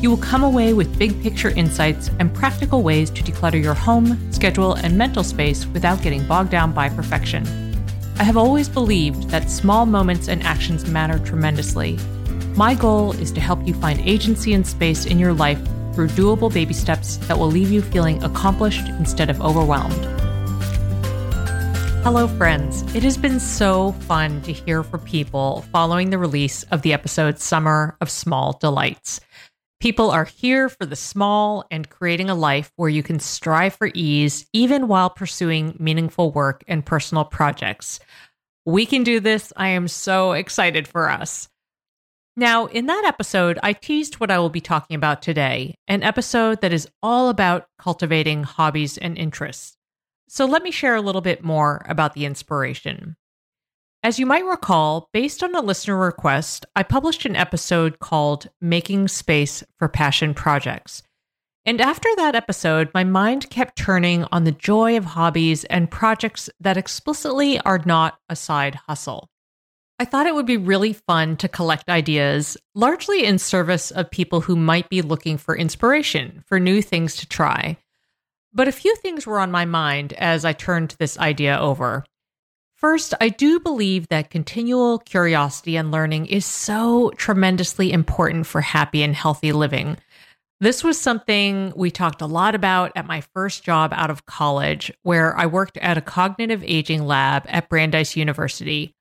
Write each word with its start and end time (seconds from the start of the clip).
you 0.00 0.08
will 0.08 0.16
come 0.16 0.42
away 0.42 0.72
with 0.72 0.98
big 0.98 1.22
picture 1.22 1.50
insights 1.50 2.10
and 2.18 2.32
practical 2.32 2.82
ways 2.82 3.10
to 3.10 3.22
declutter 3.22 3.62
your 3.62 3.74
home, 3.74 4.32
schedule, 4.32 4.74
and 4.74 4.96
mental 4.96 5.22
space 5.22 5.66
without 5.66 6.02
getting 6.02 6.26
bogged 6.26 6.50
down 6.50 6.72
by 6.72 6.88
perfection. 6.88 7.46
I 8.18 8.24
have 8.24 8.36
always 8.36 8.68
believed 8.68 9.28
that 9.30 9.50
small 9.50 9.86
moments 9.86 10.28
and 10.28 10.42
actions 10.42 10.86
matter 10.86 11.18
tremendously. 11.18 11.98
My 12.56 12.74
goal 12.74 13.12
is 13.12 13.30
to 13.32 13.40
help 13.40 13.66
you 13.66 13.74
find 13.74 14.00
agency 14.00 14.54
and 14.54 14.66
space 14.66 15.06
in 15.06 15.18
your 15.18 15.34
life 15.34 15.60
through 15.94 16.08
doable 16.08 16.52
baby 16.52 16.74
steps 16.74 17.18
that 17.28 17.38
will 17.38 17.50
leave 17.50 17.70
you 17.70 17.82
feeling 17.82 18.22
accomplished 18.22 18.86
instead 18.88 19.28
of 19.28 19.40
overwhelmed. 19.40 20.06
Hello, 22.02 22.26
friends. 22.26 22.82
It 22.94 23.02
has 23.02 23.18
been 23.18 23.38
so 23.38 23.92
fun 23.92 24.40
to 24.42 24.52
hear 24.52 24.82
from 24.82 25.00
people 25.00 25.66
following 25.70 26.08
the 26.08 26.16
release 26.16 26.62
of 26.64 26.80
the 26.80 26.94
episode 26.94 27.38
Summer 27.38 27.96
of 28.00 28.08
Small 28.08 28.54
Delights. 28.54 29.20
People 29.80 30.10
are 30.10 30.26
here 30.26 30.68
for 30.68 30.84
the 30.84 30.94
small 30.94 31.64
and 31.70 31.88
creating 31.88 32.28
a 32.28 32.34
life 32.34 32.70
where 32.76 32.90
you 32.90 33.02
can 33.02 33.18
strive 33.18 33.72
for 33.74 33.90
ease, 33.94 34.46
even 34.52 34.88
while 34.88 35.08
pursuing 35.08 35.74
meaningful 35.78 36.32
work 36.32 36.62
and 36.68 36.84
personal 36.84 37.24
projects. 37.24 37.98
We 38.66 38.84
can 38.84 39.04
do 39.04 39.20
this. 39.20 39.54
I 39.56 39.68
am 39.68 39.88
so 39.88 40.32
excited 40.32 40.86
for 40.86 41.08
us. 41.08 41.48
Now, 42.36 42.66
in 42.66 42.86
that 42.86 43.04
episode, 43.06 43.58
I 43.62 43.72
teased 43.72 44.20
what 44.20 44.30
I 44.30 44.38
will 44.38 44.50
be 44.50 44.60
talking 44.60 44.96
about 44.96 45.22
today 45.22 45.76
an 45.88 46.02
episode 46.02 46.60
that 46.60 46.74
is 46.74 46.86
all 47.02 47.30
about 47.30 47.66
cultivating 47.78 48.42
hobbies 48.44 48.98
and 48.98 49.16
interests. 49.16 49.78
So, 50.28 50.44
let 50.44 50.62
me 50.62 50.70
share 50.70 50.94
a 50.94 51.00
little 51.00 51.22
bit 51.22 51.42
more 51.42 51.86
about 51.88 52.12
the 52.12 52.26
inspiration. 52.26 53.16
As 54.02 54.18
you 54.18 54.24
might 54.24 54.46
recall, 54.46 55.10
based 55.12 55.42
on 55.42 55.54
a 55.54 55.60
listener 55.60 55.98
request, 55.98 56.64
I 56.74 56.82
published 56.82 57.26
an 57.26 57.36
episode 57.36 57.98
called 57.98 58.48
Making 58.58 59.08
Space 59.08 59.62
for 59.78 59.88
Passion 59.88 60.32
Projects. 60.32 61.02
And 61.66 61.82
after 61.82 62.08
that 62.16 62.34
episode, 62.34 62.88
my 62.94 63.04
mind 63.04 63.50
kept 63.50 63.76
turning 63.76 64.24
on 64.32 64.44
the 64.44 64.52
joy 64.52 64.96
of 64.96 65.04
hobbies 65.04 65.64
and 65.64 65.90
projects 65.90 66.48
that 66.60 66.78
explicitly 66.78 67.60
are 67.60 67.82
not 67.84 68.18
a 68.30 68.36
side 68.36 68.76
hustle. 68.86 69.28
I 69.98 70.06
thought 70.06 70.26
it 70.26 70.34
would 70.34 70.46
be 70.46 70.56
really 70.56 70.94
fun 70.94 71.36
to 71.36 71.46
collect 71.46 71.90
ideas, 71.90 72.56
largely 72.74 73.26
in 73.26 73.38
service 73.38 73.90
of 73.90 74.10
people 74.10 74.40
who 74.40 74.56
might 74.56 74.88
be 74.88 75.02
looking 75.02 75.36
for 75.36 75.54
inspiration 75.54 76.42
for 76.46 76.58
new 76.58 76.80
things 76.80 77.16
to 77.16 77.28
try. 77.28 77.76
But 78.54 78.66
a 78.66 78.72
few 78.72 78.96
things 78.96 79.26
were 79.26 79.38
on 79.38 79.50
my 79.50 79.66
mind 79.66 80.14
as 80.14 80.46
I 80.46 80.54
turned 80.54 80.96
this 80.98 81.18
idea 81.18 81.58
over. 81.60 82.06
First, 82.80 83.12
I 83.20 83.28
do 83.28 83.60
believe 83.60 84.08
that 84.08 84.30
continual 84.30 85.00
curiosity 85.00 85.76
and 85.76 85.90
learning 85.90 86.24
is 86.26 86.46
so 86.46 87.10
tremendously 87.10 87.92
important 87.92 88.46
for 88.46 88.62
happy 88.62 89.02
and 89.02 89.14
healthy 89.14 89.52
living. 89.52 89.98
This 90.60 90.82
was 90.82 90.98
something 90.98 91.74
we 91.76 91.90
talked 91.90 92.22
a 92.22 92.26
lot 92.26 92.54
about 92.54 92.92
at 92.96 93.06
my 93.06 93.20
first 93.20 93.64
job 93.64 93.92
out 93.94 94.08
of 94.08 94.24
college, 94.24 94.90
where 95.02 95.36
I 95.36 95.44
worked 95.44 95.76
at 95.76 95.98
a 95.98 96.02
cognitive 96.02 96.64
aging 96.64 97.06
lab 97.06 97.44
at 97.48 97.68
Brandeis 97.68 98.16
University. 98.16 98.94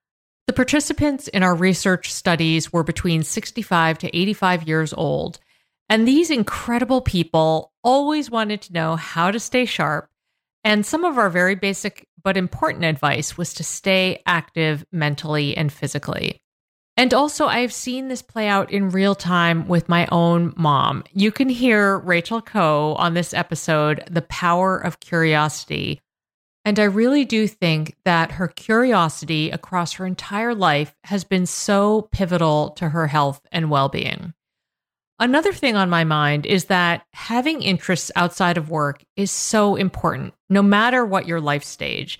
The 0.47 0.53
participants 0.53 1.29
in 1.29 1.41
our 1.41 1.56
research 1.56 2.12
studies 2.12 2.73
were 2.73 2.84
between 2.84 3.23
65 3.23 3.97
to 4.00 4.18
85 4.18 4.68
years 4.68 4.94
old, 4.94 5.39
and 5.88 6.06
these 6.06 6.29
incredible 6.29 7.00
people 7.00 7.72
always 7.81 8.29
wanted 8.29 8.62
to 8.63 8.73
know 8.73 8.97
how 8.97 9.31
to 9.31 9.39
stay 9.39 9.63
sharp. 9.63 10.09
And 10.66 10.85
some 10.85 11.06
of 11.06 11.18
our 11.18 11.29
very 11.29 11.56
basic 11.56 12.08
but 12.24 12.38
important 12.38 12.85
advice 12.85 13.38
was 13.38 13.53
to 13.56 13.63
stay 13.63 14.22
active 14.25 14.85
mentally 14.91 15.56
and 15.56 15.72
physically. 15.72 16.41
And 16.97 17.13
also, 17.13 17.47
I've 17.47 17.72
seen 17.72 18.09
this 18.09 18.22
play 18.22 18.50
out 18.50 18.72
in 18.72 18.90
real 18.90 19.16
time 19.16 19.69
with 19.69 19.88
my 19.88 20.06
own 20.12 20.53
mom. 20.57 21.06
You 21.13 21.31
can 21.31 21.47
hear 21.47 21.97
Rachel 22.00 22.41
Koh 22.41 22.96
on 22.96 23.13
this 23.13 23.34
episode, 23.34 24.03
The 24.12 24.24
Power 24.24 24.78
of 24.78 25.00
Curiosity. 25.00 26.02
And 26.66 26.78
I 26.78 26.84
really 26.84 27.24
do 27.24 27.47
think 27.47 27.96
that 28.03 28.34
her 28.34 28.50
curiosity 28.50 29.50
across 29.50 29.94
her 29.94 30.06
entire 30.06 30.53
life 30.53 30.94
has 31.06 31.24
been 31.24 31.46
so 31.46 32.09
pivotal 32.12 32.72
to 32.72 32.90
her 32.90 33.07
health 33.07 33.41
and 33.51 33.69
well 33.69 33.88
being. 33.88 34.34
Another 35.19 35.52
thing 35.52 35.75
on 35.75 35.90
my 35.90 36.06
mind 36.06 36.46
is 36.46 36.66
that 36.66 37.03
having 37.13 37.62
interests 37.62 38.09
outside 38.16 38.57
of 38.57 38.69
work 38.69 39.03
is 39.18 39.31
so 39.31 39.75
important, 39.75 40.34
no 40.50 40.62
matter 40.62 41.03
what 41.06 41.28
your 41.28 41.41
life 41.41 41.63
stage. 41.63 42.19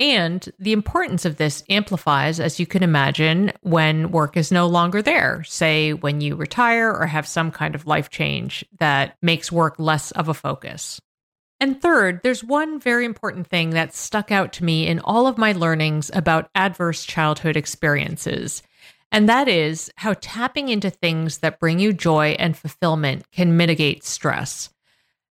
And 0.00 0.50
the 0.58 0.72
importance 0.72 1.24
of 1.24 1.36
this 1.36 1.62
amplifies, 1.68 2.40
as 2.40 2.58
you 2.58 2.66
can 2.66 2.82
imagine, 2.82 3.52
when 3.60 4.10
work 4.10 4.36
is 4.36 4.50
no 4.50 4.66
longer 4.66 5.00
there. 5.00 5.44
Say, 5.44 5.92
when 5.92 6.20
you 6.20 6.34
retire 6.34 6.92
or 6.92 7.06
have 7.06 7.28
some 7.28 7.52
kind 7.52 7.76
of 7.76 7.86
life 7.86 8.10
change 8.10 8.64
that 8.80 9.16
makes 9.22 9.52
work 9.52 9.76
less 9.78 10.10
of 10.10 10.28
a 10.28 10.34
focus. 10.34 11.00
And 11.60 11.80
third, 11.80 12.22
there's 12.24 12.42
one 12.42 12.80
very 12.80 13.04
important 13.04 13.46
thing 13.46 13.70
that 13.70 13.94
stuck 13.94 14.32
out 14.32 14.52
to 14.54 14.64
me 14.64 14.88
in 14.88 14.98
all 14.98 15.28
of 15.28 15.38
my 15.38 15.52
learnings 15.52 16.10
about 16.12 16.50
adverse 16.56 17.04
childhood 17.04 17.56
experiences. 17.56 18.64
And 19.12 19.28
that 19.28 19.46
is 19.46 19.92
how 19.96 20.14
tapping 20.20 20.70
into 20.70 20.88
things 20.88 21.38
that 21.38 21.60
bring 21.60 21.78
you 21.78 21.92
joy 21.92 22.34
and 22.38 22.56
fulfillment 22.56 23.30
can 23.30 23.58
mitigate 23.58 24.04
stress. 24.04 24.70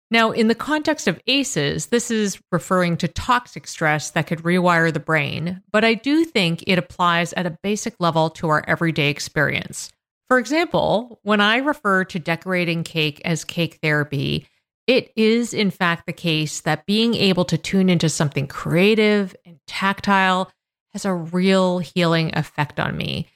Now, 0.10 0.32
in 0.32 0.48
the 0.48 0.56
context 0.56 1.10
of 1.10 1.20
ACEs, 1.28 1.88
this 1.88 2.10
is 2.10 2.40
referring 2.52 2.96
to 2.98 3.08
toxic 3.10 3.68
stress 3.68 4.12
that 4.12 4.28
could 4.28 4.44
rewire 4.44 4.94
the 4.94 5.00
brain, 5.00 5.62
but 5.72 5.84
I 5.84 5.96
do 5.96 6.24
think 6.24 6.64
it 6.68 6.78
applies 6.78 7.34
at 7.34 7.46
a 7.46 7.58
basic 7.62 7.96
level 8.00 8.30
to 8.32 8.48
our 8.48 8.64
everyday 8.66 9.10
experience. 9.10 9.92
For 10.30 10.40
example, 10.40 11.20
when 11.24 11.42
I 11.42 11.58
refer 11.58 12.06
to 12.06 12.20
decorating 12.20 12.84
cake 12.84 13.22
as 13.26 13.44
cake 13.44 13.80
therapy, 13.82 14.48
it 14.88 15.12
is 15.16 15.54
in 15.54 15.70
fact 15.72 16.06
the 16.06 16.14
case 16.14 16.62
that 16.62 16.86
being 16.86 17.16
able 17.16 17.46
to 17.46 17.58
tune 17.58 17.90
into 17.90 18.08
something 18.08 18.48
creative 18.48 19.36
and 19.46 19.60
tactile 19.68 20.52
has 20.94 21.04
a 21.04 21.14
real 21.14 21.80
healing 21.80 22.32
effect 22.38 22.80
on 22.80 22.96
me. 22.96 23.28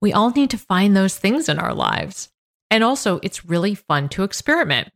We 0.00 0.12
all 0.12 0.30
need 0.30 0.50
to 0.50 0.58
find 0.58 0.96
those 0.96 1.16
things 1.16 1.48
in 1.48 1.58
our 1.58 1.74
lives. 1.74 2.30
And 2.70 2.82
also, 2.82 3.20
it's 3.22 3.44
really 3.44 3.74
fun 3.74 4.08
to 4.10 4.24
experiment. 4.24 4.90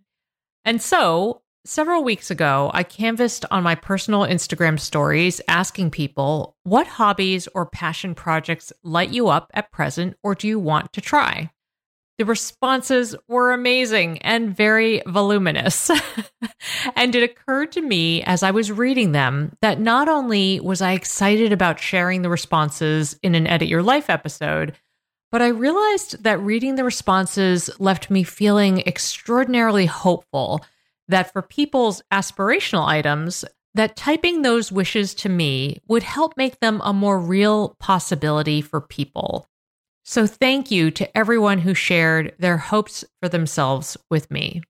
And 0.64 0.82
so, 0.82 1.42
several 1.64 2.02
weeks 2.02 2.30
ago, 2.30 2.70
I 2.74 2.82
canvassed 2.82 3.44
on 3.50 3.62
my 3.62 3.74
personal 3.74 4.22
Instagram 4.22 4.78
stories 4.78 5.40
asking 5.48 5.90
people 5.90 6.56
what 6.64 6.86
hobbies 6.86 7.48
or 7.54 7.66
passion 7.66 8.14
projects 8.14 8.72
light 8.82 9.10
you 9.10 9.28
up 9.28 9.50
at 9.54 9.72
present 9.72 10.16
or 10.22 10.34
do 10.34 10.48
you 10.48 10.58
want 10.58 10.92
to 10.94 11.00
try? 11.00 11.50
The 12.18 12.26
responses 12.26 13.16
were 13.28 13.52
amazing 13.52 14.18
and 14.18 14.54
very 14.54 15.00
voluminous. 15.06 15.90
and 16.94 17.14
it 17.14 17.22
occurred 17.22 17.72
to 17.72 17.80
me 17.80 18.22
as 18.24 18.42
I 18.42 18.50
was 18.50 18.70
reading 18.70 19.12
them 19.12 19.56
that 19.62 19.80
not 19.80 20.06
only 20.06 20.60
was 20.60 20.82
I 20.82 20.92
excited 20.92 21.50
about 21.50 21.80
sharing 21.80 22.20
the 22.20 22.28
responses 22.28 23.18
in 23.22 23.34
an 23.34 23.46
Edit 23.46 23.68
Your 23.68 23.82
Life 23.82 24.10
episode, 24.10 24.76
but 25.30 25.42
I 25.42 25.48
realized 25.48 26.24
that 26.24 26.40
reading 26.40 26.74
the 26.74 26.84
responses 26.84 27.70
left 27.78 28.10
me 28.10 28.22
feeling 28.24 28.80
extraordinarily 28.80 29.86
hopeful 29.86 30.64
that 31.08 31.32
for 31.32 31.42
people's 31.42 32.02
aspirational 32.12 32.86
items, 32.86 33.44
that 33.74 33.96
typing 33.96 34.42
those 34.42 34.72
wishes 34.72 35.14
to 35.14 35.28
me 35.28 35.80
would 35.86 36.02
help 36.02 36.36
make 36.36 36.58
them 36.60 36.80
a 36.82 36.92
more 36.92 37.18
real 37.18 37.76
possibility 37.78 38.60
for 38.60 38.80
people. 38.80 39.46
So, 40.04 40.26
thank 40.26 40.70
you 40.70 40.90
to 40.92 41.16
everyone 41.16 41.58
who 41.58 41.74
shared 41.74 42.34
their 42.38 42.56
hopes 42.56 43.04
for 43.20 43.28
themselves 43.28 43.96
with 44.10 44.30
me. 44.30 44.62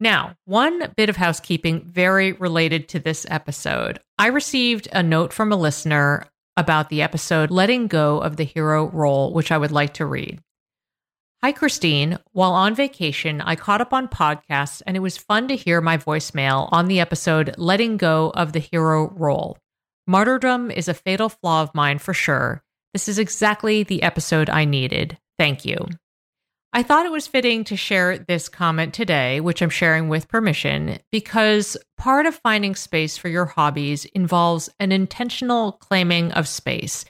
Now, 0.00 0.36
one 0.44 0.92
bit 0.96 1.08
of 1.08 1.16
housekeeping 1.16 1.82
very 1.84 2.32
related 2.32 2.88
to 2.90 2.98
this 2.98 3.26
episode. 3.30 4.00
I 4.18 4.26
received 4.26 4.88
a 4.92 5.02
note 5.02 5.32
from 5.32 5.52
a 5.52 5.56
listener 5.56 6.26
about 6.56 6.88
the 6.88 7.02
episode 7.02 7.50
Letting 7.50 7.86
Go 7.86 8.18
of 8.18 8.36
the 8.36 8.44
Hero 8.44 8.88
Role, 8.90 9.32
which 9.32 9.50
I 9.50 9.58
would 9.58 9.72
like 9.72 9.94
to 9.94 10.06
read. 10.06 10.40
Hi, 11.42 11.52
Christine. 11.52 12.18
While 12.32 12.52
on 12.52 12.74
vacation, 12.74 13.40
I 13.42 13.54
caught 13.54 13.80
up 13.82 13.92
on 13.92 14.08
podcasts 14.08 14.80
and 14.86 14.96
it 14.96 15.00
was 15.00 15.18
fun 15.18 15.48
to 15.48 15.56
hear 15.56 15.80
my 15.80 15.98
voicemail 15.98 16.68
on 16.72 16.86
the 16.86 17.00
episode 17.00 17.54
Letting 17.58 17.98
Go 17.98 18.32
of 18.34 18.52
the 18.52 18.60
Hero 18.60 19.10
Role. 19.10 19.58
Martyrdom 20.06 20.70
is 20.70 20.88
a 20.88 20.94
fatal 20.94 21.28
flaw 21.28 21.62
of 21.62 21.74
mine 21.74 21.98
for 21.98 22.14
sure. 22.14 22.62
This 22.94 23.08
is 23.08 23.18
exactly 23.18 23.82
the 23.82 24.02
episode 24.02 24.48
I 24.48 24.64
needed. 24.64 25.18
Thank 25.38 25.64
you. 25.64 25.76
I 26.76 26.82
thought 26.82 27.06
it 27.06 27.12
was 27.12 27.28
fitting 27.28 27.62
to 27.64 27.76
share 27.76 28.18
this 28.18 28.48
comment 28.48 28.94
today, 28.94 29.38
which 29.38 29.62
I'm 29.62 29.70
sharing 29.70 30.08
with 30.08 30.26
permission, 30.26 30.98
because 31.12 31.76
part 31.96 32.26
of 32.26 32.34
finding 32.34 32.74
space 32.74 33.16
for 33.16 33.28
your 33.28 33.44
hobbies 33.44 34.06
involves 34.06 34.68
an 34.80 34.90
intentional 34.90 35.70
claiming 35.70 36.32
of 36.32 36.48
space. 36.48 37.04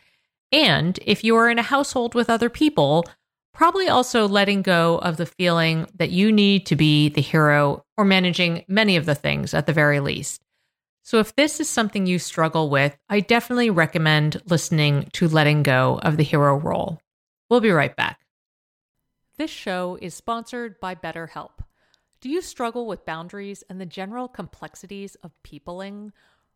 And 0.53 0.99
if 1.07 1.25
you 1.25 1.35
are 1.37 1.49
in 1.49 1.59
a 1.59 1.63
household 1.63 2.15
with 2.15 2.29
other 2.29 2.51
people, 2.51 3.07
probably 3.55 3.89
also 3.89 4.29
letting 4.29 4.61
go 4.61 4.99
of 4.99 5.17
the 5.17 5.25
feeling 5.25 5.87
that 5.95 6.11
you 6.11 6.31
need 6.31 6.67
to 6.67 6.77
be 6.77 7.09
the 7.09 7.23
hero 7.23 7.87
or 7.97 8.05
managing 8.05 8.67
many 8.69 8.97
of 8.97 9.07
the 9.07 9.15
things 9.15 9.55
at 9.55 9.65
the 9.65 9.73
very 9.73 10.01
least. 10.01 10.43
So, 11.05 11.21
if 11.21 11.35
this 11.37 11.59
is 11.59 11.71
something 11.71 12.05
you 12.05 12.19
struggle 12.19 12.69
with, 12.69 12.99
I 13.09 13.21
definitely 13.21 13.71
recommend 13.71 14.43
listening 14.45 15.09
to 15.15 15.27
Letting 15.27 15.63
Go 15.63 16.01
of 16.03 16.19
the 16.19 16.23
Hero 16.23 16.55
Role. 16.55 17.01
We'll 17.49 17.61
be 17.61 17.71
right 17.71 17.97
back. 17.97 18.24
This 19.37 19.51
show 19.51 19.99
is 20.01 20.15
sponsored 20.15 20.79
by 20.79 20.95
BetterHelp. 20.95 21.65
Do 22.21 22.29
you 22.29 22.41
struggle 22.41 22.87
with 22.87 23.05
boundaries 23.05 23.65
and 23.69 23.81
the 23.81 23.87
general 23.87 24.29
complexities 24.29 25.17
of 25.25 25.43
peopling? 25.43 26.13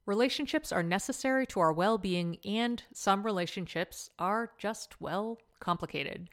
Relationships 0.07 0.71
are 0.71 0.85
necessary 0.85 1.45
to 1.49 1.59
our 1.59 1.73
well 1.73 1.99
being, 1.99 2.39
and 2.45 2.81
some 2.93 3.27
relationships 3.27 4.11
are 4.21 4.53
just, 4.59 5.01
well, 5.01 5.39
complicated. 5.59 6.29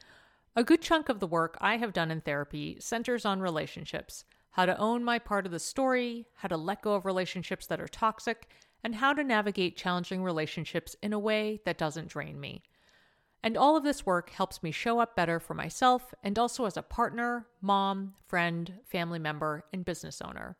A 0.55 0.63
good 0.63 0.83
chunk 0.83 1.09
of 1.09 1.19
the 1.19 1.25
work 1.25 1.57
I 1.59 1.77
have 1.77 1.93
done 1.93 2.11
in 2.11 2.21
therapy 2.21 2.77
centers 2.79 3.25
on 3.25 3.39
relationships 3.39 4.23
how 4.51 4.67
to 4.67 4.77
own 4.77 5.03
my 5.03 5.17
part 5.17 5.47
of 5.47 5.51
the 5.51 5.59
story, 5.59 6.27
how 6.35 6.47
to 6.47 6.55
let 6.55 6.83
go 6.83 6.93
of 6.93 7.05
relationships 7.05 7.65
that 7.67 7.81
are 7.81 7.87
toxic, 7.87 8.47
and 8.83 8.95
how 8.95 9.11
to 9.13 9.23
navigate 9.23 9.75
challenging 9.75 10.23
relationships 10.23 10.95
in 11.01 11.11
a 11.11 11.19
way 11.19 11.59
that 11.65 11.77
doesn't 11.77 12.07
drain 12.07 12.39
me. 12.39 12.63
And 13.45 13.55
all 13.55 13.77
of 13.77 13.83
this 13.83 14.07
work 14.07 14.31
helps 14.31 14.63
me 14.63 14.71
show 14.71 14.99
up 14.99 15.15
better 15.15 15.39
for 15.39 15.53
myself 15.53 16.15
and 16.23 16.39
also 16.39 16.65
as 16.65 16.77
a 16.77 16.81
partner, 16.81 17.45
mom, 17.61 18.15
friend, 18.25 18.79
family 18.83 19.19
member, 19.19 19.65
and 19.71 19.85
business 19.85 20.19
owner. 20.19 20.57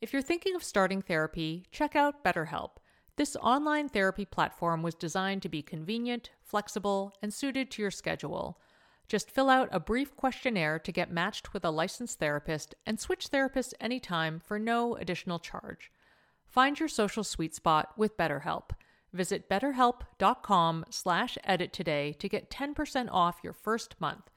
If 0.00 0.10
you're 0.14 0.22
thinking 0.22 0.56
of 0.56 0.64
starting 0.64 1.02
therapy, 1.02 1.66
check 1.70 1.94
out 1.94 2.24
BetterHelp. 2.24 2.78
This 3.16 3.36
online 3.36 3.90
therapy 3.90 4.24
platform 4.24 4.82
was 4.82 4.94
designed 4.94 5.42
to 5.42 5.50
be 5.50 5.60
convenient, 5.60 6.30
flexible, 6.40 7.12
and 7.20 7.32
suited 7.32 7.70
to 7.72 7.82
your 7.82 7.90
schedule. 7.90 8.58
Just 9.06 9.30
fill 9.30 9.50
out 9.50 9.68
a 9.70 9.78
brief 9.78 10.16
questionnaire 10.16 10.78
to 10.78 10.92
get 10.92 11.12
matched 11.12 11.52
with 11.52 11.62
a 11.62 11.70
licensed 11.70 12.20
therapist 12.20 12.74
and 12.86 12.98
switch 12.98 13.28
therapists 13.28 13.74
anytime 13.82 14.40
for 14.40 14.58
no 14.58 14.96
additional 14.96 15.38
charge. 15.38 15.90
Find 16.46 16.80
your 16.80 16.88
social 16.88 17.22
sweet 17.22 17.54
spot 17.54 17.92
with 17.98 18.16
BetterHelp. 18.16 18.70
Visit 19.14 19.48
betterhelp.com 19.48 20.86
slash 20.90 21.38
edit 21.44 21.72
today 21.72 22.14
to 22.18 22.28
get 22.28 22.50
10% 22.50 23.08
off 23.12 23.38
your 23.44 23.52
first 23.52 23.94
month. 24.00 24.28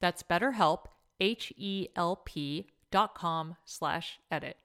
That's 0.00 0.22
betterhelp, 0.22 0.86
H-E-L-P 1.20 2.66
dot 2.90 3.14
com 3.14 3.56
slash 3.66 4.18
edit. 4.30 4.56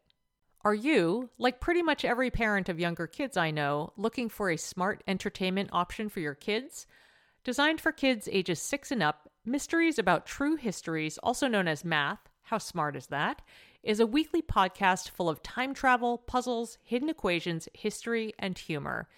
Are 0.63 0.73
you, 0.73 1.29
like 1.37 1.59
pretty 1.59 1.83
much 1.83 2.05
every 2.05 2.31
parent 2.31 2.69
of 2.69 2.79
younger 2.79 3.07
kids 3.07 3.35
I 3.35 3.51
know, 3.51 3.91
looking 3.97 4.29
for 4.29 4.49
a 4.49 4.57
smart 4.57 5.03
entertainment 5.05 5.69
option 5.73 6.07
for 6.07 6.21
your 6.21 6.33
kids? 6.33 6.87
Designed 7.43 7.81
for 7.81 7.91
kids 7.91 8.29
ages 8.31 8.61
6 8.61 8.91
and 8.91 9.03
up, 9.03 9.29
Mysteries 9.45 9.99
About 9.99 10.25
True 10.25 10.55
Histories, 10.55 11.17
also 11.19 11.47
known 11.47 11.67
as 11.67 11.85
Math, 11.85 12.29
how 12.43 12.57
smart 12.57 12.95
is 12.95 13.07
that? 13.07 13.41
Is 13.83 13.99
a 13.99 14.07
weekly 14.07 14.41
podcast 14.41 15.09
full 15.09 15.29
of 15.29 15.43
time 15.43 15.73
travel, 15.73 16.17
puzzles, 16.17 16.77
hidden 16.83 17.09
equations, 17.09 17.67
history, 17.73 18.33
and 18.39 18.57
humor. 18.57 19.09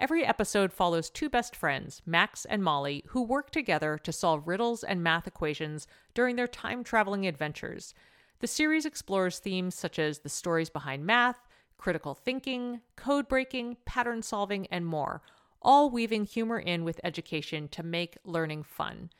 Every 0.00 0.24
episode 0.24 0.72
follows 0.72 1.10
two 1.10 1.28
best 1.28 1.54
friends, 1.54 2.00
Max 2.06 2.46
and 2.46 2.64
Molly, 2.64 3.04
who 3.08 3.22
work 3.22 3.50
together 3.50 3.98
to 3.98 4.12
solve 4.12 4.48
riddles 4.48 4.82
and 4.82 5.02
math 5.02 5.26
equations 5.26 5.86
during 6.14 6.36
their 6.36 6.48
time 6.48 6.82
traveling 6.82 7.26
adventures. 7.26 7.92
The 8.38 8.46
series 8.46 8.86
explores 8.86 9.40
themes 9.40 9.74
such 9.74 9.98
as 9.98 10.20
the 10.20 10.30
stories 10.30 10.70
behind 10.70 11.04
math, 11.04 11.46
critical 11.76 12.14
thinking, 12.14 12.80
code 12.96 13.28
breaking, 13.28 13.76
pattern 13.84 14.22
solving, 14.22 14.66
and 14.68 14.86
more, 14.86 15.20
all 15.60 15.90
weaving 15.90 16.24
humor 16.24 16.58
in 16.58 16.82
with 16.82 16.98
education 17.04 17.68
to 17.68 17.82
make 17.82 18.16
learning 18.24 18.62
fun. 18.62 19.10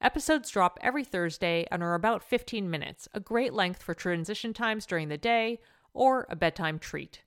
Episodes 0.00 0.48
drop 0.48 0.78
every 0.80 1.04
Thursday 1.04 1.66
and 1.70 1.82
are 1.82 1.94
about 1.94 2.24
15 2.24 2.70
minutes, 2.70 3.10
a 3.12 3.20
great 3.20 3.52
length 3.52 3.82
for 3.82 3.92
transition 3.92 4.54
times 4.54 4.86
during 4.86 5.10
the 5.10 5.18
day 5.18 5.60
or 5.92 6.26
a 6.30 6.34
bedtime 6.34 6.78
treat. 6.78 7.20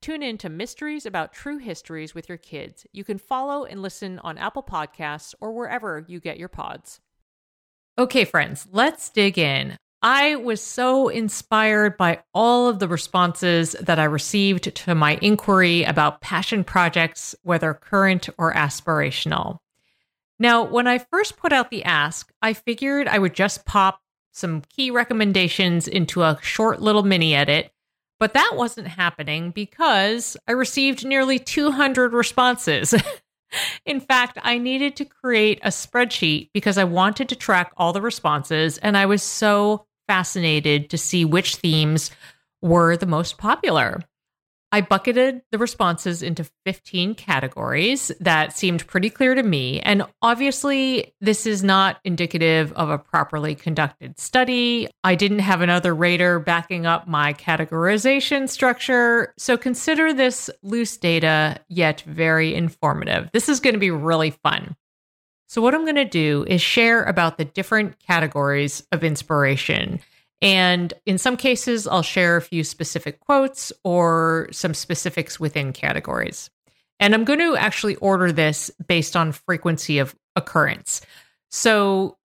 Tune 0.00 0.22
in 0.22 0.38
to 0.38 0.48
Mysteries 0.48 1.06
About 1.06 1.32
True 1.32 1.58
Histories 1.58 2.14
with 2.14 2.28
your 2.28 2.38
kids. 2.38 2.86
You 2.92 3.02
can 3.02 3.18
follow 3.18 3.64
and 3.64 3.82
listen 3.82 4.20
on 4.20 4.38
Apple 4.38 4.62
Podcasts 4.62 5.34
or 5.40 5.52
wherever 5.52 6.04
you 6.06 6.20
get 6.20 6.38
your 6.38 6.48
pods. 6.48 7.00
Okay, 7.98 8.24
friends, 8.24 8.68
let's 8.70 9.10
dig 9.10 9.38
in. 9.38 9.76
I 10.00 10.36
was 10.36 10.60
so 10.60 11.08
inspired 11.08 11.96
by 11.96 12.22
all 12.32 12.68
of 12.68 12.78
the 12.78 12.86
responses 12.86 13.72
that 13.80 13.98
I 13.98 14.04
received 14.04 14.72
to 14.72 14.94
my 14.94 15.18
inquiry 15.20 15.82
about 15.82 16.20
passion 16.20 16.62
projects, 16.62 17.34
whether 17.42 17.74
current 17.74 18.28
or 18.38 18.54
aspirational. 18.54 19.58
Now, 20.38 20.62
when 20.62 20.86
I 20.86 20.98
first 20.98 21.36
put 21.36 21.52
out 21.52 21.70
the 21.70 21.82
ask, 21.82 22.30
I 22.40 22.52
figured 22.52 23.08
I 23.08 23.18
would 23.18 23.34
just 23.34 23.64
pop 23.64 24.00
some 24.30 24.62
key 24.68 24.92
recommendations 24.92 25.88
into 25.88 26.22
a 26.22 26.38
short 26.40 26.80
little 26.80 27.02
mini 27.02 27.34
edit, 27.34 27.72
but 28.18 28.34
that 28.34 28.52
wasn't 28.54 28.88
happening 28.88 29.50
because 29.50 30.36
I 30.46 30.52
received 30.52 31.04
nearly 31.04 31.38
200 31.38 32.12
responses. 32.12 32.94
In 33.86 34.00
fact, 34.00 34.38
I 34.42 34.58
needed 34.58 34.96
to 34.96 35.04
create 35.04 35.60
a 35.62 35.68
spreadsheet 35.68 36.50
because 36.52 36.76
I 36.76 36.84
wanted 36.84 37.28
to 37.30 37.36
track 37.36 37.72
all 37.76 37.92
the 37.92 38.02
responses, 38.02 38.78
and 38.78 38.96
I 38.96 39.06
was 39.06 39.22
so 39.22 39.86
fascinated 40.06 40.90
to 40.90 40.98
see 40.98 41.24
which 41.24 41.56
themes 41.56 42.10
were 42.60 42.96
the 42.96 43.06
most 43.06 43.38
popular. 43.38 44.00
I 44.70 44.82
bucketed 44.82 45.42
the 45.50 45.58
responses 45.58 46.22
into 46.22 46.48
15 46.66 47.14
categories 47.14 48.12
that 48.20 48.56
seemed 48.56 48.86
pretty 48.86 49.08
clear 49.08 49.34
to 49.34 49.42
me. 49.42 49.80
And 49.80 50.02
obviously, 50.20 51.14
this 51.20 51.46
is 51.46 51.64
not 51.64 51.98
indicative 52.04 52.72
of 52.72 52.90
a 52.90 52.98
properly 52.98 53.54
conducted 53.54 54.20
study. 54.20 54.88
I 55.02 55.14
didn't 55.14 55.38
have 55.38 55.62
another 55.62 55.94
rater 55.94 56.38
backing 56.38 56.84
up 56.84 57.08
my 57.08 57.32
categorization 57.32 58.48
structure. 58.48 59.32
So 59.38 59.56
consider 59.56 60.12
this 60.12 60.50
loose 60.62 60.98
data, 60.98 61.60
yet 61.68 62.02
very 62.02 62.54
informative. 62.54 63.30
This 63.32 63.48
is 63.48 63.60
going 63.60 63.74
to 63.74 63.80
be 63.80 63.90
really 63.90 64.30
fun. 64.30 64.76
So, 65.46 65.62
what 65.62 65.74
I'm 65.74 65.84
going 65.84 65.94
to 65.94 66.04
do 66.04 66.44
is 66.46 66.60
share 66.60 67.04
about 67.04 67.38
the 67.38 67.46
different 67.46 67.98
categories 68.00 68.86
of 68.92 69.02
inspiration 69.02 70.00
and 70.40 70.94
in 71.04 71.18
some 71.18 71.36
cases, 71.36 71.86
I'll 71.86 72.02
share 72.02 72.36
a 72.36 72.42
few 72.42 72.62
specific 72.62 73.20
quotes 73.20 73.72
or 73.84 74.48
some 74.52 74.74
specifics 74.74 75.40
within 75.40 75.72
categories. 75.72 76.50
And 77.00 77.14
I'm 77.14 77.24
going 77.24 77.40
to 77.40 77.56
actually 77.56 77.96
order 77.96 78.32
this 78.32 78.70
based 78.86 79.16
on 79.16 79.32
frequency 79.32 79.98
of 79.98 80.14
occurrence. 80.36 81.00
So 81.50 82.16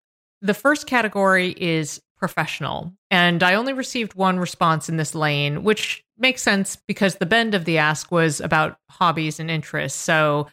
the 0.42 0.54
first 0.54 0.88
category 0.88 1.52
is 1.58 2.02
professional. 2.18 2.94
And 3.12 3.44
I 3.44 3.56
only 3.56 3.74
received 3.74 4.14
one 4.14 4.40
response 4.40 4.90
in 4.90 4.98
this 4.98 5.14
lane, 5.14 5.64
which 5.64 6.04
makes 6.18 6.42
sense 6.42 6.78
because 6.88 7.16
the 7.16 7.26
bend 7.26 7.54
of 7.54 7.66
the 7.66 7.78
ask 7.78 8.12
was 8.12 8.40
about 8.40 8.78
hobbies 8.90 9.40
and 9.40 9.50
interests. 9.52 10.00
So 10.00 10.48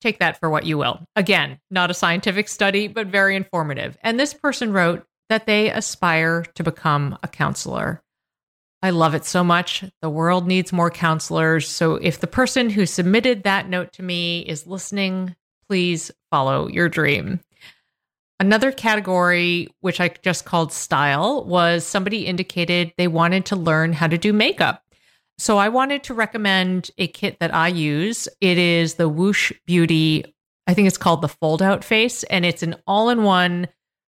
take 0.00 0.18
that 0.20 0.38
for 0.38 0.48
what 0.48 0.64
you 0.64 0.78
will. 0.78 1.00
Again, 1.16 1.58
not 1.70 1.90
a 1.90 1.94
scientific 1.94 2.48
study, 2.48 2.88
but 2.88 3.08
very 3.08 3.36
informative. 3.36 3.98
And 4.02 4.18
this 4.18 4.32
person 4.34 4.72
wrote 4.72 5.06
that 5.28 5.46
they 5.46 5.70
aspire 5.70 6.44
to 6.54 6.62
become 6.62 7.18
a 7.22 7.28
counselor. 7.28 8.02
I 8.82 8.90
love 8.90 9.14
it 9.14 9.24
so 9.24 9.42
much. 9.42 9.84
The 10.02 10.10
world 10.10 10.46
needs 10.46 10.72
more 10.72 10.90
counselors. 10.90 11.68
So 11.68 11.96
if 11.96 12.20
the 12.20 12.26
person 12.26 12.70
who 12.70 12.86
submitted 12.86 13.42
that 13.42 13.68
note 13.68 13.92
to 13.94 14.02
me 14.02 14.40
is 14.40 14.66
listening, 14.66 15.34
please 15.68 16.10
follow 16.30 16.68
your 16.68 16.88
dream. 16.88 17.40
Another 18.38 18.70
category, 18.70 19.68
which 19.80 20.00
I 20.00 20.10
just 20.22 20.44
called 20.44 20.72
style, 20.72 21.44
was 21.44 21.86
somebody 21.86 22.26
indicated 22.26 22.92
they 22.96 23.08
wanted 23.08 23.46
to 23.46 23.56
learn 23.56 23.94
how 23.94 24.06
to 24.08 24.18
do 24.18 24.32
makeup. 24.32 24.82
So 25.38 25.56
I 25.58 25.70
wanted 25.70 26.04
to 26.04 26.14
recommend 26.14 26.90
a 26.98 27.08
kit 27.08 27.40
that 27.40 27.54
I 27.54 27.68
use. 27.68 28.28
It 28.40 28.58
is 28.58 28.94
the 28.94 29.08
Woosh 29.08 29.52
Beauty, 29.64 30.34
I 30.66 30.74
think 30.74 30.86
it's 30.86 30.98
called 30.98 31.22
the 31.22 31.28
Fold 31.28 31.62
Out 31.62 31.82
Face, 31.82 32.24
and 32.24 32.44
it's 32.44 32.62
an 32.62 32.76
all 32.86 33.08
in 33.08 33.22
one 33.22 33.68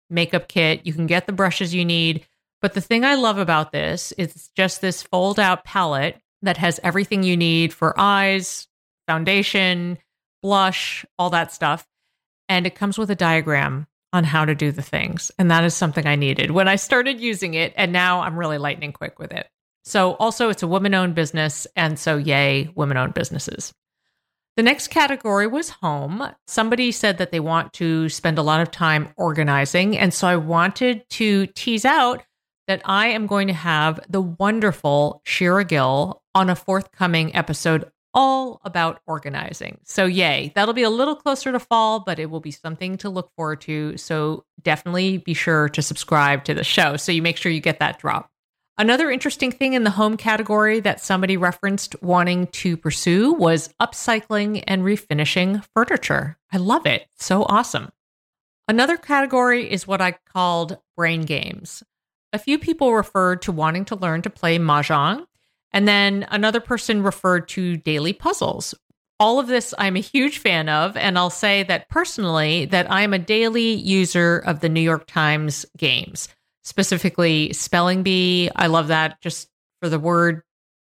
makeup 0.09 0.47
kit. 0.47 0.81
You 0.85 0.93
can 0.93 1.07
get 1.07 1.25
the 1.25 1.33
brushes 1.33 1.73
you 1.73 1.85
need. 1.85 2.25
But 2.61 2.73
the 2.73 2.81
thing 2.81 3.05
I 3.05 3.15
love 3.15 3.37
about 3.37 3.71
this 3.71 4.11
is 4.13 4.49
just 4.55 4.81
this 4.81 5.03
fold 5.03 5.39
out 5.39 5.63
palette 5.63 6.19
that 6.41 6.57
has 6.57 6.79
everything 6.83 7.23
you 7.23 7.37
need 7.37 7.73
for 7.73 7.93
eyes, 7.99 8.67
foundation, 9.07 9.97
blush, 10.41 11.05
all 11.17 11.29
that 11.31 11.51
stuff. 11.51 11.85
And 12.49 12.65
it 12.65 12.75
comes 12.75 12.97
with 12.97 13.11
a 13.11 13.15
diagram 13.15 13.87
on 14.13 14.23
how 14.23 14.45
to 14.45 14.55
do 14.55 14.71
the 14.71 14.81
things. 14.81 15.31
And 15.37 15.51
that 15.51 15.63
is 15.63 15.73
something 15.73 16.07
I 16.07 16.15
needed 16.15 16.51
when 16.51 16.67
I 16.67 16.77
started 16.77 17.19
using 17.19 17.53
it. 17.53 17.73
And 17.75 17.91
now 17.91 18.21
I'm 18.21 18.37
really 18.37 18.57
lightning 18.57 18.93
quick 18.93 19.19
with 19.19 19.31
it. 19.31 19.47
So, 19.83 20.13
also, 20.15 20.49
it's 20.49 20.63
a 20.63 20.67
woman 20.67 20.93
owned 20.93 21.15
business. 21.15 21.65
And 21.75 21.97
so, 21.97 22.17
yay, 22.17 22.69
women 22.75 22.97
owned 22.97 23.13
businesses. 23.13 23.73
The 24.57 24.63
next 24.63 24.87
category 24.87 25.45
was 25.45 25.69
home. 25.69 26.27
Somebody 26.47 26.91
said 26.91 27.19
that 27.19 27.31
they 27.31 27.39
want 27.39 27.73
to 27.73 28.09
spend 28.09 28.39
a 28.39 28.41
lot 28.41 28.59
of 28.59 28.71
time 28.71 29.09
organizing. 29.15 29.95
And 29.95 30.11
so 30.11 30.27
I 30.27 30.35
wanted 30.35 31.07
to 31.11 31.45
tease 31.45 31.85
out 31.85 32.23
that 32.65 32.81
I 32.83 33.09
am 33.09 33.27
going 33.27 33.49
to 33.49 33.53
have 33.53 33.99
the 34.09 34.19
wonderful 34.19 35.21
Shira 35.25 35.63
Gill 35.63 36.23
on 36.33 36.49
a 36.49 36.55
forthcoming 36.55 37.35
episode 37.35 37.91
all 38.15 38.59
about 38.65 38.99
organizing. 39.05 39.77
So, 39.83 40.05
yay, 40.05 40.51
that'll 40.55 40.73
be 40.73 40.81
a 40.81 40.89
little 40.89 41.15
closer 41.15 41.51
to 41.51 41.59
fall, 41.59 41.99
but 41.99 42.17
it 42.17 42.31
will 42.31 42.39
be 42.39 42.49
something 42.49 42.97
to 42.97 43.09
look 43.09 43.31
forward 43.35 43.61
to. 43.61 43.95
So, 43.97 44.43
definitely 44.63 45.19
be 45.19 45.35
sure 45.35 45.69
to 45.69 45.83
subscribe 45.83 46.45
to 46.45 46.55
the 46.55 46.63
show 46.63 46.97
so 46.97 47.11
you 47.11 47.21
make 47.21 47.37
sure 47.37 47.51
you 47.51 47.61
get 47.61 47.77
that 47.77 47.99
drop. 47.99 48.31
Another 48.79 49.09
interesting 49.09 49.51
thing 49.51 49.73
in 49.73 49.83
the 49.83 49.89
home 49.89 50.17
category 50.17 50.79
that 50.81 51.01
somebody 51.01 51.35
referenced 51.35 51.95
wanting 52.03 52.45
to 52.47 52.77
pursue 52.77 53.33
was 53.33 53.73
upcycling 53.81 54.63
and 54.67 54.83
refinishing 54.83 55.65
furniture. 55.73 56.37
I 56.53 56.57
love 56.57 56.85
it. 56.85 57.07
So 57.17 57.43
awesome. 57.49 57.89
Another 58.67 58.95
category 58.95 59.71
is 59.71 59.87
what 59.87 59.99
I 59.99 60.17
called 60.31 60.77
brain 60.95 61.21
games. 61.21 61.81
A 62.33 62.37
few 62.37 62.59
people 62.59 62.93
referred 62.93 63.41
to 63.43 63.51
wanting 63.51 63.85
to 63.85 63.95
learn 63.95 64.21
to 64.21 64.29
play 64.29 64.59
mahjong, 64.59 65.25
and 65.71 65.87
then 65.87 66.27
another 66.29 66.59
person 66.59 67.01
referred 67.01 67.47
to 67.49 67.77
daily 67.77 68.13
puzzles. 68.13 68.75
All 69.19 69.39
of 69.39 69.47
this 69.47 69.73
I'm 69.79 69.95
a 69.95 70.01
huge 70.01 70.37
fan 70.37 70.69
of, 70.69 70.95
and 70.95 71.17
I'll 71.17 71.31
say 71.31 71.63
that 71.63 71.89
personally 71.89 72.65
that 72.65 72.91
I'm 72.91 73.13
a 73.13 73.19
daily 73.19 73.73
user 73.73 74.37
of 74.37 74.59
the 74.59 74.69
New 74.69 74.81
York 74.81 75.07
Times 75.07 75.65
games, 75.75 76.29
specifically 76.67 77.53
spelling 77.53 78.03
bee. 78.03 78.49
I 78.53 78.67
love 78.67 78.89
that 78.89 79.21
just 79.21 79.47
for 79.79 79.87
the 79.87 79.97
word 79.97 80.41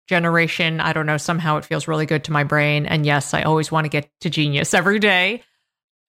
generation. 0.07 0.79
I 0.79 0.93
don't 0.93 1.05
know, 1.05 1.17
somehow 1.17 1.57
it 1.57 1.65
feels 1.65 1.89
really 1.89 2.05
good 2.05 2.23
to 2.23 2.31
my 2.31 2.45
brain. 2.45 2.85
And 2.85 3.05
yes, 3.05 3.33
I 3.33 3.41
always 3.41 3.69
want 3.69 3.83
to 3.83 3.89
get 3.89 4.09
to 4.21 4.29
genius 4.29 4.73
every 4.73 4.97
day. 4.97 5.43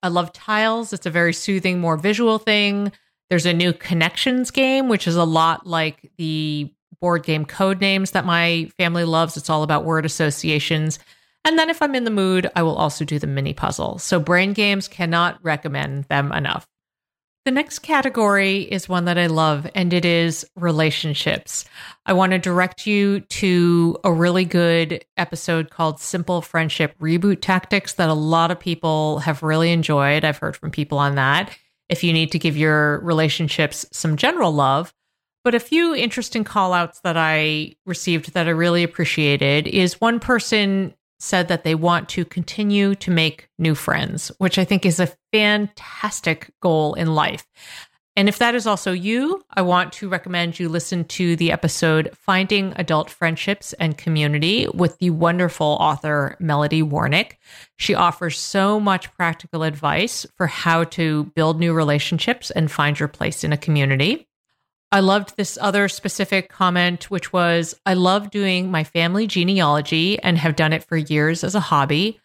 I 0.00 0.08
love 0.08 0.32
tiles. 0.32 0.92
It's 0.92 1.06
a 1.06 1.10
very 1.10 1.32
soothing, 1.32 1.80
more 1.80 1.96
visual 1.96 2.38
thing. 2.38 2.92
There's 3.30 3.46
a 3.46 3.52
new 3.52 3.72
connections 3.72 4.52
game, 4.52 4.88
which 4.88 5.08
is 5.08 5.16
a 5.16 5.24
lot 5.24 5.66
like 5.66 6.08
the 6.18 6.72
board 7.00 7.24
game 7.24 7.44
code 7.44 7.80
names 7.80 8.12
that 8.12 8.24
my 8.24 8.70
family 8.76 9.04
loves. 9.04 9.36
It's 9.36 9.50
all 9.50 9.64
about 9.64 9.84
word 9.84 10.06
associations. 10.06 11.00
And 11.44 11.58
then 11.58 11.68
if 11.68 11.82
I'm 11.82 11.96
in 11.96 12.04
the 12.04 12.10
mood, 12.12 12.48
I 12.54 12.62
will 12.62 12.76
also 12.76 13.04
do 13.04 13.18
the 13.18 13.26
mini 13.26 13.54
puzzle. 13.54 13.98
So 13.98 14.20
brain 14.20 14.52
games 14.52 14.86
cannot 14.86 15.42
recommend 15.42 16.04
them 16.04 16.30
enough. 16.30 16.68
The 17.44 17.50
next 17.50 17.80
category 17.80 18.62
is 18.62 18.88
one 18.88 19.04
that 19.04 19.18
I 19.18 19.26
love, 19.26 19.70
and 19.74 19.92
it 19.92 20.06
is 20.06 20.46
relationships. 20.56 21.66
I 22.06 22.14
want 22.14 22.32
to 22.32 22.38
direct 22.38 22.86
you 22.86 23.20
to 23.20 23.98
a 24.02 24.10
really 24.10 24.46
good 24.46 25.04
episode 25.18 25.68
called 25.68 26.00
Simple 26.00 26.40
Friendship 26.40 26.98
Reboot 26.98 27.42
Tactics 27.42 27.92
that 27.94 28.08
a 28.08 28.14
lot 28.14 28.50
of 28.50 28.58
people 28.58 29.18
have 29.18 29.42
really 29.42 29.72
enjoyed. 29.72 30.24
I've 30.24 30.38
heard 30.38 30.56
from 30.56 30.70
people 30.70 30.96
on 30.96 31.16
that 31.16 31.54
if 31.90 32.02
you 32.02 32.14
need 32.14 32.32
to 32.32 32.38
give 32.38 32.56
your 32.56 33.00
relationships 33.00 33.84
some 33.92 34.16
general 34.16 34.52
love. 34.52 34.94
But 35.42 35.54
a 35.54 35.60
few 35.60 35.94
interesting 35.94 36.44
call 36.44 36.72
outs 36.72 37.00
that 37.00 37.18
I 37.18 37.74
received 37.84 38.32
that 38.32 38.46
I 38.46 38.52
really 38.52 38.82
appreciated 38.82 39.66
is 39.66 40.00
one 40.00 40.18
person 40.18 40.94
said 41.24 41.48
that 41.48 41.64
they 41.64 41.74
want 41.74 42.08
to 42.10 42.24
continue 42.24 42.94
to 42.96 43.10
make 43.10 43.48
new 43.58 43.74
friends, 43.74 44.30
which 44.38 44.58
I 44.58 44.64
think 44.64 44.84
is 44.84 45.00
a 45.00 45.12
fantastic 45.32 46.52
goal 46.60 46.94
in 46.94 47.14
life. 47.14 47.46
And 48.16 48.28
if 48.28 48.38
that 48.38 48.54
is 48.54 48.66
also 48.66 48.92
you, 48.92 49.42
I 49.50 49.62
want 49.62 49.92
to 49.94 50.08
recommend 50.08 50.60
you 50.60 50.68
listen 50.68 51.04
to 51.06 51.34
the 51.34 51.50
episode 51.50 52.10
Finding 52.14 52.72
Adult 52.76 53.10
Friendships 53.10 53.72
and 53.72 53.98
Community 53.98 54.68
with 54.72 54.98
the 54.98 55.10
wonderful 55.10 55.78
author 55.80 56.36
Melody 56.38 56.82
Warnick. 56.82 57.32
She 57.76 57.94
offers 57.94 58.38
so 58.38 58.78
much 58.78 59.12
practical 59.14 59.64
advice 59.64 60.26
for 60.36 60.46
how 60.46 60.84
to 60.84 61.24
build 61.34 61.58
new 61.58 61.72
relationships 61.72 62.52
and 62.52 62.70
find 62.70 63.00
your 63.00 63.08
place 63.08 63.42
in 63.42 63.52
a 63.52 63.56
community. 63.56 64.28
I 64.94 65.00
loved 65.00 65.36
this 65.36 65.58
other 65.60 65.88
specific 65.88 66.48
comment, 66.48 67.10
which 67.10 67.32
was 67.32 67.74
I 67.84 67.94
love 67.94 68.30
doing 68.30 68.70
my 68.70 68.84
family 68.84 69.26
genealogy 69.26 70.20
and 70.20 70.38
have 70.38 70.54
done 70.54 70.72
it 70.72 70.84
for 70.84 70.96
years 70.96 71.42
as 71.42 71.56
a 71.56 71.60
hobby. 71.60 72.20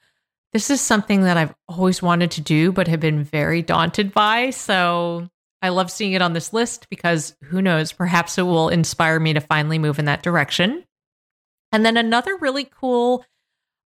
This 0.54 0.70
is 0.70 0.80
something 0.80 1.24
that 1.24 1.36
I've 1.36 1.56
always 1.68 2.04
wanted 2.04 2.30
to 2.30 2.42
do, 2.42 2.72
but 2.72 2.88
have 2.88 3.00
been 3.00 3.24
very 3.24 3.64
daunted 3.64 4.14
by. 4.14 4.52
So 4.52 5.28
I 5.64 5.70
love 5.70 5.90
seeing 5.90 6.14
it 6.14 6.22
on 6.22 6.34
this 6.34 6.54
list 6.54 6.86
because 6.92 7.36
who 7.46 7.60
knows, 7.60 7.92
perhaps 7.92 8.38
it 8.38 8.44
will 8.44 8.70
inspire 8.70 9.20
me 9.20 9.34
to 9.34 9.42
finally 9.42 9.80
move 9.80 9.98
in 9.98 10.06
that 10.06 10.22
direction. 10.22 10.84
And 11.72 11.84
then 11.84 11.98
another 11.98 12.38
really 12.38 12.66
cool 12.66 13.26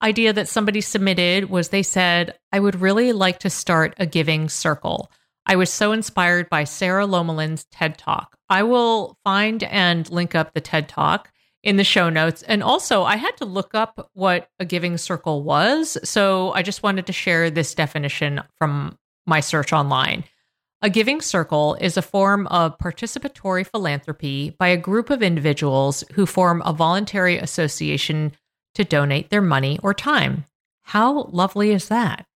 idea 0.03 0.33
that 0.33 0.49
somebody 0.49 0.81
submitted 0.81 1.49
was 1.49 1.69
they 1.69 1.85
said, 1.85 2.37
I 2.51 2.59
would 2.59 2.81
really 2.81 3.13
like 3.13 3.39
to 3.41 3.51
start 3.51 3.95
a 3.99 4.07
giving 4.07 4.49
circle. 4.49 5.09
I 5.47 5.57
was 5.57 5.71
so 5.71 5.93
inspired 5.93 6.49
by 6.49 6.65
Sara 6.65 7.07
Lomelin's 7.07 7.65
TED 7.65 7.99
Talk. 7.99 8.37
I 8.49 8.63
will 8.63 9.19
find 9.25 9.63
and 9.65 10.09
link 10.11 10.35
up 10.35 10.55
the 10.55 10.61
TED 10.61 10.89
Talk 10.89 11.31
in 11.63 11.77
the 11.77 11.85
show 11.85 12.09
notes. 12.09 12.43
And 12.43 12.63
also, 12.63 13.03
I 13.05 13.17
had 13.17 13.37
to 13.39 13.45
look 13.45 13.75
up 13.75 14.11
what 14.15 14.49
a 14.59 14.65
giving 14.65 14.99
circle 14.99 15.43
was. 15.43 15.99
So 16.05 16.53
I 16.53 16.63
just 16.63 16.83
wanted 16.83 17.07
to 17.07 17.13
share 17.13 17.51
this 17.51 17.75
definition 17.75 18.41
from 18.59 18.99
my 19.27 19.41
search 19.41 19.73
online. 19.73 20.25
A 20.85 20.91
giving 20.91 21.21
circle 21.21 21.77
is 21.81 21.97
a 21.97 22.03
form 22.03 22.49
of 22.49 22.77
participatory 22.79 23.65
philanthropy 23.65 24.51
by 24.59 24.69
a 24.69 24.77
group 24.77 25.11
of 25.11 25.23
individuals 25.23 26.03
who 26.15 26.27
form 26.27 26.61
a 26.65 26.73
voluntary 26.73 27.39
association 27.39 28.33
to 28.75 28.83
donate 28.83 29.31
their 29.31 29.43
money 29.43 29.79
or 29.83 29.95
time. 29.95 30.45
How 30.83 31.25
lovely 31.25 31.71
is 31.71 31.87
that? 31.89 32.27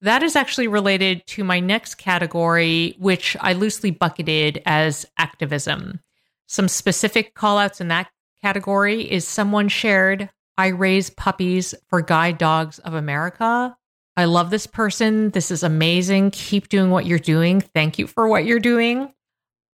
That 0.00 0.22
is 0.22 0.36
actually 0.36 0.68
related 0.68 1.26
to 1.28 1.44
my 1.44 1.58
next 1.58 1.96
category, 1.96 2.94
which 2.98 3.36
I 3.40 3.52
loosely 3.52 3.90
bucketed 3.90 4.62
as 4.64 5.06
activism. 5.16 6.00
Some 6.46 6.68
specific 6.68 7.34
callouts 7.34 7.80
in 7.80 7.88
that 7.88 8.08
category 8.40 9.10
is 9.10 9.26
someone 9.26 9.68
shared, 9.68 10.30
I 10.56 10.68
raise 10.68 11.10
puppies 11.10 11.74
for 11.88 12.02
Guide 12.02 12.38
Dogs 12.38 12.78
of 12.80 12.94
America. 12.94 13.76
I 14.16 14.24
love 14.24 14.50
this 14.50 14.66
person. 14.66 15.30
This 15.30 15.50
is 15.50 15.62
amazing. 15.62 16.32
Keep 16.32 16.68
doing 16.68 16.90
what 16.90 17.06
you're 17.06 17.18
doing. 17.18 17.60
Thank 17.60 17.98
you 17.98 18.06
for 18.08 18.26
what 18.26 18.44
you're 18.44 18.58
doing. 18.58 19.12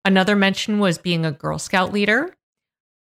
Another 0.06 0.36
mention 0.38 0.80
was 0.80 0.98
being 0.98 1.26
a 1.26 1.32
Girl 1.32 1.60
Scout 1.60 1.92
leader, 1.92 2.34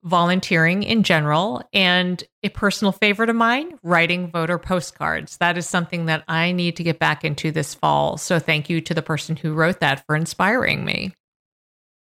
volunteering 0.03 0.83
in 0.83 1.03
general, 1.03 1.63
and 1.71 2.23
a 2.43 2.49
personal 2.49 2.91
favorite 2.91 3.29
of 3.29 3.35
mine, 3.35 3.79
writing 3.83 4.29
voter 4.29 4.57
postcards. 4.57 5.37
That 5.37 5.57
is 5.57 5.67
something 5.67 6.07
that 6.07 6.23
I 6.27 6.51
need 6.51 6.75
to 6.75 6.83
get 6.83 6.99
back 6.99 7.23
into 7.23 7.51
this 7.51 7.73
fall. 7.73 8.17
So 8.17 8.37
thank 8.39 8.69
you 8.69 8.81
to 8.81 8.93
the 8.93 9.01
person 9.01 9.35
who 9.35 9.53
wrote 9.53 9.79
that 9.79 10.05
for 10.05 10.15
inspiring 10.15 10.83
me. 10.83 11.13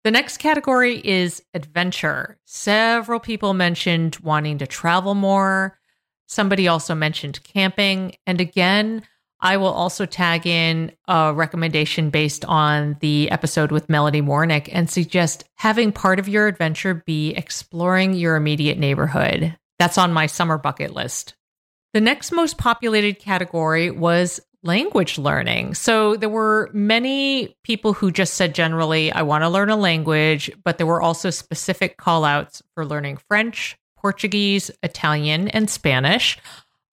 The 0.03 0.11
next 0.11 0.37
category 0.37 0.97
is 0.97 1.43
adventure. 1.53 2.37
Several 2.45 3.19
people 3.19 3.53
mentioned 3.53 4.17
wanting 4.23 4.57
to 4.57 4.67
travel 4.67 5.13
more. 5.13 5.77
Somebody 6.27 6.67
also 6.67 6.95
mentioned 6.95 7.43
camping. 7.43 8.15
And 8.25 8.41
again, 8.41 9.03
I 9.41 9.57
will 9.57 9.73
also 9.73 10.05
tag 10.05 10.45
in 10.45 10.91
a 11.07 11.33
recommendation 11.33 12.09
based 12.11 12.45
on 12.45 12.97
the 12.99 13.31
episode 13.31 13.71
with 13.71 13.89
Melody 13.89 14.21
Warnick 14.21 14.69
and 14.71 14.89
suggest 14.89 15.43
having 15.55 15.91
part 15.91 16.19
of 16.19 16.27
your 16.27 16.47
adventure 16.47 17.03
be 17.05 17.31
exploring 17.31 18.13
your 18.13 18.35
immediate 18.35 18.77
neighborhood. 18.77 19.57
That's 19.79 19.97
on 19.97 20.13
my 20.13 20.27
summer 20.27 20.57
bucket 20.57 20.93
list. 20.93 21.33
The 21.93 22.01
next 22.01 22.31
most 22.31 22.57
populated 22.57 23.19
category 23.19 23.89
was 23.89 24.39
language 24.63 25.17
learning. 25.17 25.73
So 25.73 26.15
there 26.15 26.29
were 26.29 26.69
many 26.71 27.57
people 27.63 27.93
who 27.93 28.11
just 28.11 28.35
said 28.35 28.53
generally, 28.53 29.11
I 29.11 29.23
want 29.23 29.43
to 29.43 29.49
learn 29.49 29.69
a 29.69 29.75
language, 29.75 30.51
but 30.63 30.77
there 30.77 30.85
were 30.85 31.01
also 31.01 31.31
specific 31.31 31.97
call 31.97 32.23
outs 32.23 32.61
for 32.75 32.85
learning 32.85 33.17
French, 33.27 33.75
Portuguese, 33.97 34.69
Italian, 34.83 35.47
and 35.47 35.69
Spanish. 35.69 36.37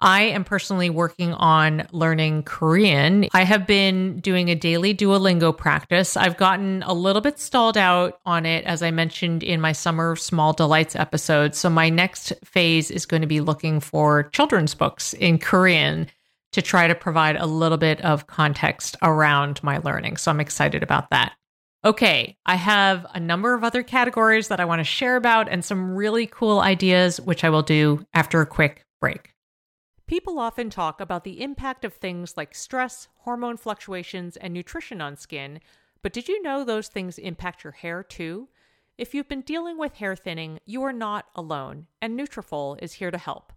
I 0.00 0.22
am 0.22 0.44
personally 0.44 0.90
working 0.90 1.34
on 1.34 1.88
learning 1.90 2.44
Korean. 2.44 3.26
I 3.34 3.42
have 3.42 3.66
been 3.66 4.20
doing 4.20 4.48
a 4.48 4.54
daily 4.54 4.94
Duolingo 4.94 5.56
practice. 5.56 6.16
I've 6.16 6.36
gotten 6.36 6.84
a 6.84 6.92
little 6.92 7.20
bit 7.20 7.40
stalled 7.40 7.76
out 7.76 8.20
on 8.24 8.46
it, 8.46 8.64
as 8.64 8.80
I 8.80 8.92
mentioned 8.92 9.42
in 9.42 9.60
my 9.60 9.72
Summer 9.72 10.14
Small 10.14 10.52
Delights 10.52 10.94
episode. 10.94 11.56
So, 11.56 11.68
my 11.68 11.88
next 11.88 12.32
phase 12.44 12.92
is 12.92 13.06
going 13.06 13.22
to 13.22 13.26
be 13.26 13.40
looking 13.40 13.80
for 13.80 14.24
children's 14.24 14.72
books 14.72 15.14
in 15.14 15.38
Korean 15.38 16.06
to 16.52 16.62
try 16.62 16.86
to 16.86 16.94
provide 16.94 17.34
a 17.34 17.46
little 17.46 17.78
bit 17.78 18.00
of 18.02 18.28
context 18.28 18.96
around 19.02 19.60
my 19.64 19.78
learning. 19.78 20.16
So, 20.16 20.30
I'm 20.30 20.40
excited 20.40 20.84
about 20.84 21.10
that. 21.10 21.32
Okay, 21.84 22.36
I 22.46 22.54
have 22.54 23.04
a 23.14 23.20
number 23.20 23.52
of 23.52 23.64
other 23.64 23.82
categories 23.82 24.46
that 24.48 24.60
I 24.60 24.64
want 24.64 24.78
to 24.78 24.84
share 24.84 25.16
about 25.16 25.48
and 25.48 25.64
some 25.64 25.96
really 25.96 26.26
cool 26.26 26.60
ideas, 26.60 27.20
which 27.20 27.42
I 27.42 27.50
will 27.50 27.62
do 27.62 28.04
after 28.14 28.40
a 28.40 28.46
quick 28.46 28.84
break. 29.00 29.32
People 30.08 30.38
often 30.38 30.70
talk 30.70 31.02
about 31.02 31.24
the 31.24 31.42
impact 31.42 31.84
of 31.84 31.92
things 31.92 32.34
like 32.34 32.54
stress, 32.54 33.08
hormone 33.18 33.58
fluctuations, 33.58 34.38
and 34.38 34.54
nutrition 34.54 35.02
on 35.02 35.18
skin, 35.18 35.60
but 36.00 36.14
did 36.14 36.28
you 36.28 36.40
know 36.40 36.64
those 36.64 36.88
things 36.88 37.18
impact 37.18 37.62
your 37.62 37.74
hair 37.74 38.02
too? 38.02 38.48
If 38.96 39.14
you've 39.14 39.28
been 39.28 39.42
dealing 39.42 39.76
with 39.76 39.96
hair 39.96 40.16
thinning, 40.16 40.60
you 40.64 40.82
are 40.82 40.94
not 40.94 41.26
alone, 41.34 41.88
and 42.00 42.18
Nutrafol 42.18 42.82
is 42.82 42.94
here 42.94 43.10
to 43.10 43.18
help. 43.18 43.52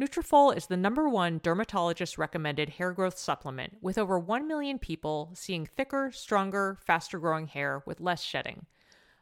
Nutrafol 0.00 0.56
is 0.56 0.66
the 0.66 0.76
number 0.76 1.08
one 1.08 1.40
dermatologist 1.42 2.16
recommended 2.16 2.68
hair 2.68 2.92
growth 2.92 3.18
supplement, 3.18 3.78
with 3.80 3.98
over 3.98 4.20
1 4.20 4.46
million 4.46 4.78
people 4.78 5.32
seeing 5.34 5.66
thicker, 5.66 6.12
stronger, 6.12 6.78
faster 6.86 7.18
growing 7.18 7.48
hair 7.48 7.82
with 7.86 8.00
less 8.00 8.22
shedding. 8.22 8.66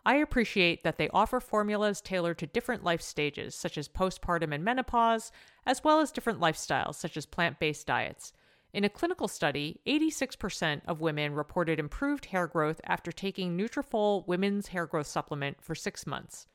I 0.07 0.15
appreciate 0.15 0.85
that 0.85 0.99
they 0.99 1.09
offer 1.09 1.41
formulas 1.41 2.01
tailored 2.01 2.39
to 2.39 2.47
different 2.47 2.85
life 2.85 3.03
stages, 3.03 3.57
such 3.57 3.77
as 3.77 3.89
postpartum 3.89 4.55
and 4.55 4.63
menopause, 4.63 5.33
as 5.67 5.83
well 5.83 5.99
as 5.99 6.13
different 6.13 6.39
lifestyles, 6.39 6.95
such 6.95 7.17
as 7.17 7.27
plant 7.27 7.59
based 7.59 7.89
diets. 7.89 8.33
In 8.73 8.85
a 8.85 8.89
clinical 8.89 9.27
study, 9.27 9.81
86% 9.85 10.83
of 10.87 11.01
women 11.01 11.35
reported 11.35 11.81
improved 11.81 12.27
hair 12.27 12.47
growth 12.47 12.81
after 12.85 13.11
taking 13.11 13.59
Nutrafol 13.59 14.25
Women's 14.29 14.69
Hair 14.69 14.87
Growth 14.87 15.09
Supplement 15.09 15.61
for 15.61 15.75
six 15.75 16.07
months. 16.07 16.47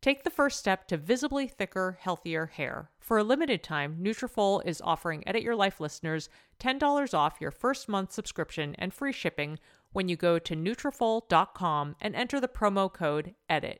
Take 0.00 0.24
the 0.24 0.30
first 0.30 0.58
step 0.58 0.88
to 0.88 0.96
visibly 0.96 1.46
thicker, 1.46 1.98
healthier 2.00 2.46
hair. 2.46 2.90
For 2.98 3.18
a 3.18 3.24
limited 3.24 3.62
time, 3.62 3.98
Nutrafol 4.02 4.60
is 4.66 4.82
offering 4.84 5.22
Edit 5.24 5.44
Your 5.44 5.54
Life 5.54 5.78
listeners 5.78 6.28
$10 6.58 7.14
off 7.14 7.40
your 7.40 7.52
first 7.52 7.88
month 7.88 8.10
subscription 8.10 8.74
and 8.76 8.92
free 8.92 9.12
shipping 9.12 9.60
when 9.92 10.08
you 10.08 10.16
go 10.16 10.38
to 10.38 10.54
Nutrafol.com 10.54 11.96
and 12.00 12.14
enter 12.14 12.40
the 12.40 12.48
promo 12.48 12.92
code 12.92 13.34
EDIT. 13.50 13.78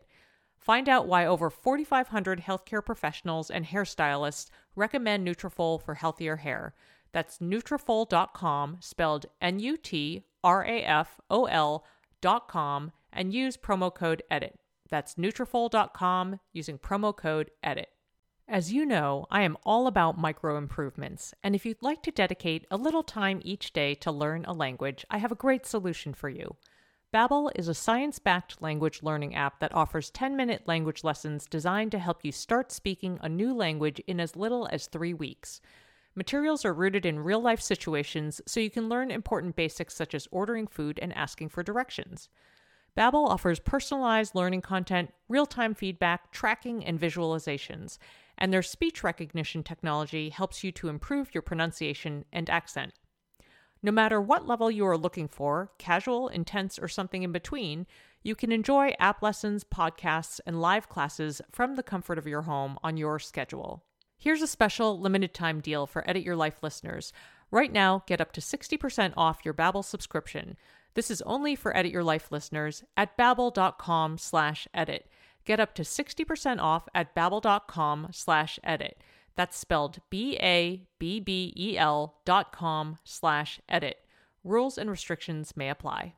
Find 0.58 0.88
out 0.88 1.06
why 1.06 1.24
over 1.24 1.50
4,500 1.50 2.42
healthcare 2.42 2.84
professionals 2.84 3.50
and 3.50 3.64
hairstylists 3.64 4.50
recommend 4.76 5.26
Nutrafol 5.26 5.82
for 5.82 5.94
healthier 5.94 6.36
hair. 6.36 6.74
That's 7.12 7.38
Nutrafol.com, 7.38 8.76
spelled 8.80 9.26
N-U-T-R-A-F-O-L.com, 9.40 10.22
and 13.12 13.32
use 13.32 13.56
promo 13.56 13.94
code 13.94 14.22
EDIT. 14.30 14.54
That's 14.90 15.14
Nutrafol.com 15.14 16.40
using 16.52 16.78
promo 16.78 17.16
code 17.16 17.50
EDIT. 17.64 17.86
As 18.50 18.72
you 18.72 18.86
know, 18.86 19.26
I 19.30 19.42
am 19.42 19.58
all 19.66 19.86
about 19.86 20.16
micro 20.16 20.56
improvements, 20.56 21.34
and 21.42 21.54
if 21.54 21.66
you'd 21.66 21.82
like 21.82 22.02
to 22.04 22.10
dedicate 22.10 22.66
a 22.70 22.78
little 22.78 23.02
time 23.02 23.42
each 23.44 23.74
day 23.74 23.94
to 23.96 24.10
learn 24.10 24.46
a 24.46 24.54
language, 24.54 25.04
I 25.10 25.18
have 25.18 25.30
a 25.30 25.34
great 25.34 25.66
solution 25.66 26.14
for 26.14 26.30
you. 26.30 26.56
Babbel 27.12 27.50
is 27.54 27.68
a 27.68 27.74
science-backed 27.74 28.62
language 28.62 29.02
learning 29.02 29.34
app 29.34 29.60
that 29.60 29.74
offers 29.74 30.10
10-minute 30.10 30.62
language 30.66 31.04
lessons 31.04 31.44
designed 31.44 31.90
to 31.92 31.98
help 31.98 32.24
you 32.24 32.32
start 32.32 32.72
speaking 32.72 33.18
a 33.20 33.28
new 33.28 33.52
language 33.52 34.00
in 34.06 34.18
as 34.18 34.34
little 34.34 34.66
as 34.72 34.86
3 34.86 35.12
weeks. 35.12 35.60
Materials 36.14 36.64
are 36.64 36.72
rooted 36.72 37.04
in 37.04 37.20
real-life 37.20 37.60
situations 37.60 38.40
so 38.46 38.60
you 38.60 38.70
can 38.70 38.88
learn 38.88 39.10
important 39.10 39.56
basics 39.56 39.94
such 39.94 40.14
as 40.14 40.26
ordering 40.30 40.66
food 40.66 40.98
and 41.02 41.14
asking 41.14 41.50
for 41.50 41.62
directions. 41.62 42.30
Babbel 42.96 43.28
offers 43.28 43.60
personalized 43.60 44.34
learning 44.34 44.62
content, 44.62 45.12
real-time 45.28 45.74
feedback, 45.74 46.32
tracking, 46.32 46.82
and 46.82 46.98
visualizations 46.98 47.98
and 48.38 48.52
their 48.52 48.62
speech 48.62 49.04
recognition 49.04 49.62
technology 49.62 50.30
helps 50.30 50.64
you 50.64 50.72
to 50.72 50.88
improve 50.88 51.34
your 51.34 51.42
pronunciation 51.42 52.24
and 52.32 52.48
accent. 52.48 52.94
No 53.82 53.92
matter 53.92 54.20
what 54.20 54.46
level 54.46 54.70
you 54.70 54.86
are 54.86 54.96
looking 54.96 55.28
for, 55.28 55.70
casual, 55.78 56.28
intense, 56.28 56.78
or 56.78 56.88
something 56.88 57.22
in 57.22 57.30
between, 57.30 57.86
you 58.22 58.34
can 58.34 58.50
enjoy 58.50 58.94
app 58.98 59.22
lessons, 59.22 59.62
podcasts, 59.62 60.40
and 60.46 60.60
live 60.60 60.88
classes 60.88 61.40
from 61.52 61.76
the 61.76 61.82
comfort 61.82 62.18
of 62.18 62.26
your 62.26 62.42
home 62.42 62.78
on 62.82 62.96
your 62.96 63.18
schedule. 63.18 63.84
Here's 64.16 64.42
a 64.42 64.48
special 64.48 64.98
limited 64.98 65.32
time 65.32 65.60
deal 65.60 65.86
for 65.86 66.08
Edit 66.10 66.24
Your 66.24 66.34
Life 66.34 66.62
listeners. 66.62 67.12
Right 67.52 67.72
now, 67.72 68.02
get 68.06 68.20
up 68.20 68.32
to 68.32 68.40
60% 68.40 69.12
off 69.16 69.44
your 69.44 69.54
Babbel 69.54 69.84
subscription. 69.84 70.56
This 70.94 71.10
is 71.10 71.22
only 71.22 71.54
for 71.54 71.76
Edit 71.76 71.92
Your 71.92 72.02
Life 72.02 72.32
listeners 72.32 72.82
at 72.96 73.16
babbel.com 73.16 74.18
slash 74.18 74.66
edit. 74.74 75.08
Get 75.48 75.58
up 75.60 75.74
to 75.76 75.82
60% 75.82 76.60
off 76.60 76.86
at 76.94 77.14
babbel.com 77.16 78.08
slash 78.12 78.58
edit. 78.62 79.00
That's 79.34 79.56
spelled 79.56 80.00
B-A-B-B-E-L 80.10 80.84
dot 82.26 82.52
com 82.52 82.98
slash 83.02 83.58
edit. 83.66 83.96
Rules 84.44 84.76
and 84.76 84.90
restrictions 84.90 85.56
may 85.56 85.70
apply. 85.70 86.16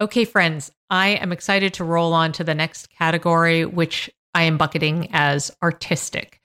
Okay, 0.00 0.24
friends, 0.24 0.72
I 0.88 1.08
am 1.08 1.30
excited 1.30 1.74
to 1.74 1.84
roll 1.84 2.14
on 2.14 2.32
to 2.32 2.42
the 2.42 2.54
next 2.54 2.88
category, 2.88 3.66
which 3.66 4.08
I 4.34 4.44
am 4.44 4.56
bucketing 4.56 5.10
as 5.12 5.54
artistic. 5.62 6.40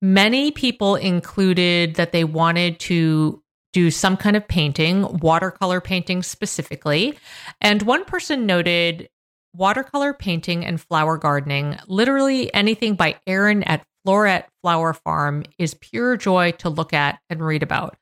Many 0.00 0.50
people 0.50 0.96
included 0.96 1.94
that 1.94 2.10
they 2.10 2.24
wanted 2.24 2.80
to 2.80 3.40
do 3.72 3.92
some 3.92 4.16
kind 4.16 4.36
of 4.36 4.48
painting, 4.48 5.18
watercolor 5.18 5.80
painting 5.80 6.24
specifically. 6.24 7.16
And 7.60 7.82
one 7.82 8.04
person 8.04 8.44
noted 8.44 9.08
watercolor 9.54 10.14
painting 10.14 10.64
and 10.64 10.80
flower 10.80 11.16
gardening, 11.18 11.78
literally 11.86 12.52
anything 12.54 12.94
by 12.94 13.16
Erin 13.26 13.62
at 13.64 13.86
Floret 14.06 14.44
Flower 14.62 14.92
Farm 14.92 15.44
is 15.58 15.74
pure 15.74 16.16
joy 16.16 16.52
to 16.52 16.68
look 16.68 16.92
at 16.92 17.20
and 17.30 17.44
read 17.44 17.62
about. 17.62 17.96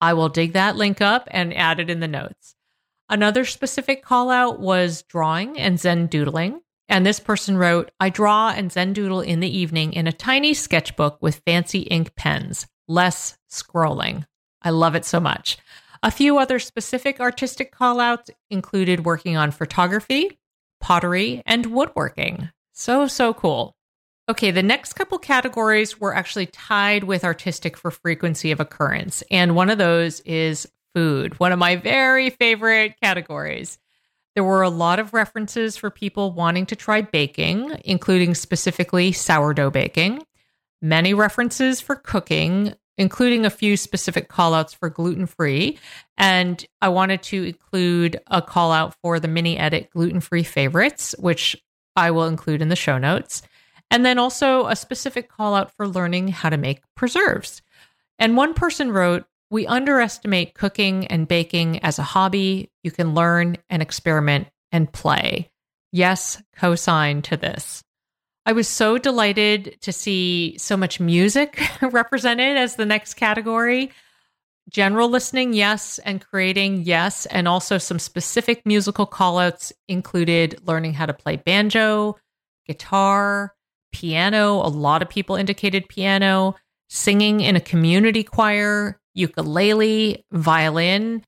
I 0.00 0.14
will 0.14 0.28
dig 0.28 0.52
that 0.52 0.76
link 0.76 1.00
up 1.00 1.28
and 1.30 1.54
add 1.54 1.80
it 1.80 1.90
in 1.90 2.00
the 2.00 2.08
notes. 2.08 2.54
Another 3.08 3.44
specific 3.44 4.04
call 4.04 4.30
out 4.30 4.60
was 4.60 5.02
drawing 5.02 5.58
and 5.58 5.78
Zen 5.78 6.06
doodling. 6.06 6.60
And 6.88 7.06
this 7.06 7.20
person 7.20 7.56
wrote, 7.56 7.90
I 8.00 8.08
draw 8.08 8.50
and 8.50 8.72
Zen 8.72 8.92
doodle 8.92 9.20
in 9.20 9.40
the 9.40 9.58
evening 9.58 9.92
in 9.92 10.06
a 10.06 10.12
tiny 10.12 10.54
sketchbook 10.54 11.18
with 11.20 11.42
fancy 11.46 11.80
ink 11.80 12.14
pens, 12.16 12.66
less 12.88 13.38
scrolling. 13.50 14.26
I 14.62 14.70
love 14.70 14.94
it 14.94 15.04
so 15.04 15.20
much. 15.20 15.58
A 16.02 16.10
few 16.10 16.38
other 16.38 16.58
specific 16.58 17.20
artistic 17.20 17.72
call 17.72 18.00
outs 18.00 18.30
included 18.50 19.04
working 19.04 19.36
on 19.36 19.50
photography, 19.50 20.39
pottery, 20.80 21.42
and 21.46 21.66
woodworking. 21.66 22.50
So, 22.72 23.06
so 23.06 23.34
cool. 23.34 23.76
Okay, 24.28 24.50
the 24.50 24.62
next 24.62 24.92
couple 24.92 25.18
categories 25.18 26.00
were 26.00 26.14
actually 26.14 26.46
tied 26.46 27.04
with 27.04 27.24
artistic 27.24 27.76
for 27.76 27.90
frequency 27.90 28.52
of 28.52 28.60
occurrence. 28.60 29.22
And 29.30 29.56
one 29.56 29.70
of 29.70 29.78
those 29.78 30.20
is 30.20 30.68
food, 30.94 31.38
one 31.40 31.52
of 31.52 31.58
my 31.58 31.76
very 31.76 32.30
favorite 32.30 32.94
categories. 33.02 33.78
There 34.34 34.44
were 34.44 34.62
a 34.62 34.70
lot 34.70 35.00
of 35.00 35.12
references 35.12 35.76
for 35.76 35.90
people 35.90 36.32
wanting 36.32 36.66
to 36.66 36.76
try 36.76 37.00
baking, 37.00 37.76
including 37.84 38.34
specifically 38.34 39.10
sourdough 39.12 39.70
baking, 39.70 40.24
many 40.80 41.12
references 41.12 41.80
for 41.80 41.96
cooking, 41.96 42.74
including 43.00 43.46
a 43.46 43.50
few 43.50 43.78
specific 43.78 44.28
callouts 44.28 44.76
for 44.76 44.90
gluten 44.90 45.24
free. 45.24 45.78
And 46.18 46.62
I 46.82 46.90
wanted 46.90 47.22
to 47.24 47.44
include 47.44 48.20
a 48.26 48.42
call 48.42 48.72
out 48.72 48.94
for 49.02 49.18
the 49.18 49.26
mini 49.26 49.56
edit 49.56 49.88
gluten 49.88 50.20
free 50.20 50.42
favorites, 50.42 51.14
which 51.18 51.56
I 51.96 52.10
will 52.10 52.26
include 52.26 52.60
in 52.60 52.68
the 52.68 52.76
show 52.76 52.98
notes. 52.98 53.40
And 53.90 54.04
then 54.04 54.18
also 54.18 54.66
a 54.66 54.76
specific 54.76 55.30
call 55.30 55.54
out 55.54 55.72
for 55.72 55.88
learning 55.88 56.28
how 56.28 56.50
to 56.50 56.58
make 56.58 56.82
preserves. 56.94 57.62
And 58.18 58.36
one 58.36 58.52
person 58.52 58.92
wrote, 58.92 59.24
We 59.50 59.66
underestimate 59.66 60.52
cooking 60.52 61.06
and 61.06 61.26
baking 61.26 61.82
as 61.82 61.98
a 61.98 62.02
hobby. 62.02 62.70
You 62.82 62.90
can 62.90 63.14
learn 63.14 63.56
and 63.70 63.80
experiment 63.80 64.48
and 64.72 64.92
play. 64.92 65.50
Yes, 65.90 66.40
cosign 66.54 67.22
to 67.22 67.38
this. 67.38 67.82
I 68.46 68.52
was 68.52 68.68
so 68.68 68.96
delighted 68.96 69.76
to 69.82 69.92
see 69.92 70.56
so 70.58 70.76
much 70.76 70.98
music 70.98 71.60
represented 71.82 72.56
as 72.56 72.76
the 72.76 72.86
next 72.86 73.14
category. 73.14 73.90
General 74.68 75.08
listening, 75.08 75.52
yes, 75.52 75.98
and 76.00 76.24
creating, 76.24 76.82
yes, 76.82 77.26
and 77.26 77.48
also 77.48 77.76
some 77.76 77.98
specific 77.98 78.64
musical 78.64 79.06
callouts 79.06 79.72
included 79.88 80.60
learning 80.66 80.94
how 80.94 81.06
to 81.06 81.12
play 81.12 81.36
banjo, 81.36 82.16
guitar, 82.66 83.54
piano. 83.92 84.54
A 84.64 84.68
lot 84.68 85.02
of 85.02 85.08
people 85.08 85.36
indicated 85.36 85.88
piano, 85.88 86.54
singing 86.88 87.40
in 87.40 87.56
a 87.56 87.60
community 87.60 88.22
choir, 88.22 89.00
ukulele, 89.14 90.24
violin, 90.32 91.24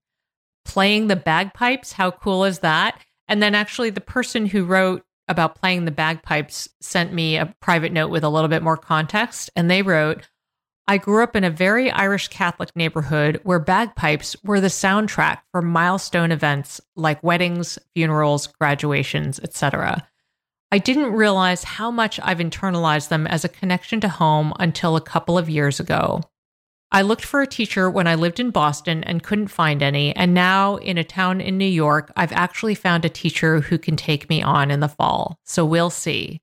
playing 0.65 1.09
the 1.09 1.17
bagpipes. 1.17 1.93
How 1.93 2.11
cool 2.11 2.45
is 2.45 2.61
that? 2.61 2.99
And 3.29 3.43
then 3.43 3.55
actually, 3.55 3.91
the 3.91 4.01
person 4.01 4.47
who 4.47 4.65
wrote 4.65 5.05
about 5.29 5.55
playing 5.55 5.85
the 5.85 5.91
bagpipes 5.91 6.69
sent 6.81 7.13
me 7.13 7.37
a 7.37 7.55
private 7.61 7.93
note 7.93 8.11
with 8.11 8.25
a 8.25 8.29
little 8.29 8.49
bit 8.49 8.63
more 8.63 8.77
context. 8.77 9.51
And 9.57 9.71
they 9.71 9.83
wrote, 9.83 10.29
I 10.89 10.99
grew 10.99 11.23
up 11.23 11.37
in 11.37 11.45
a 11.45 11.51
very 11.51 11.91
Irish 11.91 12.29
Catholic 12.29 12.75
neighborhood 12.75 13.41
where 13.45 13.61
bagpipes 13.61 14.37
were 14.43 14.61
the 14.61 14.67
soundtrack 14.67 15.39
for 15.53 15.63
milestone 15.63 16.33
events 16.33 16.81
like 16.97 17.23
weddings, 17.23 17.79
funerals, 17.95 18.49
graduations, 18.49 19.39
etc. 19.41 20.09
I 20.73 20.79
didn't 20.79 21.13
realize 21.13 21.65
how 21.65 21.91
much 21.91 22.19
I've 22.23 22.39
internalized 22.39 23.09
them 23.09 23.27
as 23.27 23.45
a 23.45 23.49
connection 23.49 24.01
to 24.01 24.09
home 24.09 24.53
until 24.59 24.97
a 24.97 25.01
couple 25.01 25.39
of 25.39 25.49
years 25.49 25.79
ago. 25.79 26.23
I 26.95 27.01
looked 27.01 27.25
for 27.25 27.41
a 27.41 27.47
teacher 27.47 27.89
when 27.89 28.07
I 28.07 28.17
lived 28.17 28.39
in 28.39 28.51
Boston 28.51 29.03
and 29.05 29.23
couldn't 29.23 29.49
find 29.49 29.83
any. 29.83 30.15
And 30.15 30.35
now 30.35 30.77
in 30.77 30.99
a 30.99 31.05
town 31.05 31.41
in 31.41 31.57
New 31.57 31.65
York, 31.65 32.13
I've 32.17 32.33
actually 32.33 32.75
found 32.75 33.07
a 33.07 33.09
teacher 33.09 33.61
who 33.61 33.79
can 33.79 33.97
take 33.97 34.29
me 34.29 34.43
on 34.43 34.71
in 34.71 34.81
the 34.81 34.89
fall. 34.89 35.39
So 35.45 35.65
we'll 35.65 35.89
see. 35.89 36.43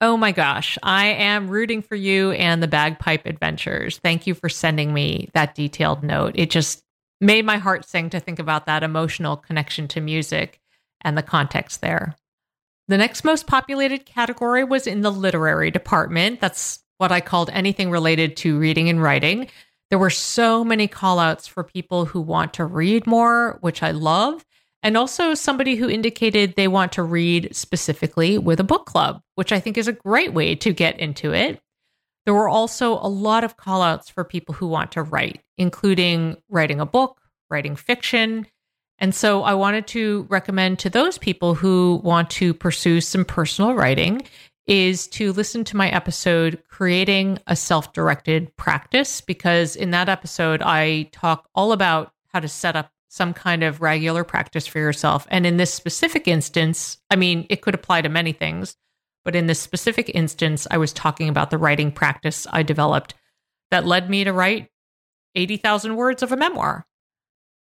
Oh 0.00 0.16
my 0.16 0.32
gosh, 0.32 0.76
I 0.82 1.06
am 1.06 1.48
rooting 1.48 1.82
for 1.82 1.94
you 1.94 2.32
and 2.32 2.60
the 2.60 2.68
bagpipe 2.68 3.26
adventures. 3.26 3.98
Thank 3.98 4.26
you 4.26 4.34
for 4.34 4.48
sending 4.48 4.92
me 4.92 5.30
that 5.34 5.54
detailed 5.54 6.02
note. 6.02 6.32
It 6.34 6.50
just 6.50 6.82
made 7.20 7.46
my 7.46 7.56
heart 7.56 7.88
sing 7.88 8.10
to 8.10 8.20
think 8.20 8.40
about 8.40 8.66
that 8.66 8.82
emotional 8.82 9.36
connection 9.36 9.86
to 9.88 10.00
music 10.00 10.60
and 11.00 11.16
the 11.16 11.22
context 11.22 11.80
there. 11.80 12.16
The 12.88 12.98
next 12.98 13.24
most 13.24 13.46
populated 13.46 14.04
category 14.04 14.64
was 14.64 14.86
in 14.86 15.00
the 15.00 15.12
literary 15.12 15.70
department. 15.70 16.40
That's 16.40 16.80
what 16.98 17.12
I 17.12 17.20
called 17.20 17.50
anything 17.52 17.90
related 17.90 18.36
to 18.38 18.58
reading 18.58 18.88
and 18.88 19.02
writing. 19.02 19.48
There 19.90 19.98
were 19.98 20.10
so 20.10 20.64
many 20.64 20.88
call 20.88 21.18
outs 21.18 21.46
for 21.46 21.62
people 21.62 22.06
who 22.06 22.20
want 22.20 22.54
to 22.54 22.64
read 22.64 23.06
more, 23.06 23.58
which 23.60 23.82
I 23.82 23.92
love. 23.92 24.44
And 24.82 24.96
also 24.96 25.34
somebody 25.34 25.76
who 25.76 25.88
indicated 25.88 26.54
they 26.54 26.68
want 26.68 26.92
to 26.92 27.02
read 27.02 27.54
specifically 27.54 28.38
with 28.38 28.60
a 28.60 28.64
book 28.64 28.86
club, 28.86 29.20
which 29.34 29.52
I 29.52 29.60
think 29.60 29.76
is 29.76 29.88
a 29.88 29.92
great 29.92 30.32
way 30.32 30.54
to 30.56 30.72
get 30.72 30.98
into 31.00 31.32
it. 31.32 31.60
There 32.24 32.34
were 32.34 32.48
also 32.48 32.94
a 32.94 33.08
lot 33.08 33.44
of 33.44 33.56
call 33.56 33.82
outs 33.82 34.08
for 34.08 34.24
people 34.24 34.54
who 34.54 34.66
want 34.66 34.92
to 34.92 35.02
write, 35.02 35.40
including 35.58 36.36
writing 36.48 36.80
a 36.80 36.86
book, 36.86 37.20
writing 37.50 37.76
fiction. 37.76 38.46
And 38.98 39.14
so 39.14 39.42
I 39.42 39.54
wanted 39.54 39.86
to 39.88 40.26
recommend 40.28 40.80
to 40.80 40.90
those 40.90 41.18
people 41.18 41.54
who 41.54 42.00
want 42.02 42.30
to 42.30 42.52
pursue 42.52 43.00
some 43.00 43.24
personal 43.24 43.74
writing 43.74 44.22
is 44.66 45.06
to 45.08 45.32
listen 45.32 45.64
to 45.64 45.76
my 45.76 45.88
episode, 45.90 46.62
Creating 46.68 47.38
a 47.46 47.54
Self 47.54 47.92
Directed 47.92 48.56
Practice, 48.56 49.20
because 49.20 49.76
in 49.76 49.92
that 49.92 50.08
episode, 50.08 50.62
I 50.62 51.08
talk 51.12 51.48
all 51.54 51.72
about 51.72 52.12
how 52.32 52.40
to 52.40 52.48
set 52.48 52.76
up 52.76 52.90
some 53.08 53.32
kind 53.32 53.62
of 53.62 53.80
regular 53.80 54.24
practice 54.24 54.66
for 54.66 54.78
yourself. 54.78 55.26
And 55.30 55.46
in 55.46 55.56
this 55.56 55.72
specific 55.72 56.28
instance, 56.28 56.98
I 57.10 57.16
mean, 57.16 57.46
it 57.48 57.62
could 57.62 57.74
apply 57.74 58.02
to 58.02 58.08
many 58.08 58.32
things, 58.32 58.76
but 59.24 59.36
in 59.36 59.46
this 59.46 59.60
specific 59.60 60.10
instance, 60.14 60.66
I 60.70 60.78
was 60.78 60.92
talking 60.92 61.28
about 61.28 61.50
the 61.50 61.58
writing 61.58 61.92
practice 61.92 62.46
I 62.50 62.62
developed 62.62 63.14
that 63.70 63.86
led 63.86 64.10
me 64.10 64.24
to 64.24 64.32
write 64.32 64.68
80,000 65.34 65.96
words 65.96 66.22
of 66.22 66.32
a 66.32 66.36
memoir. 66.36 66.86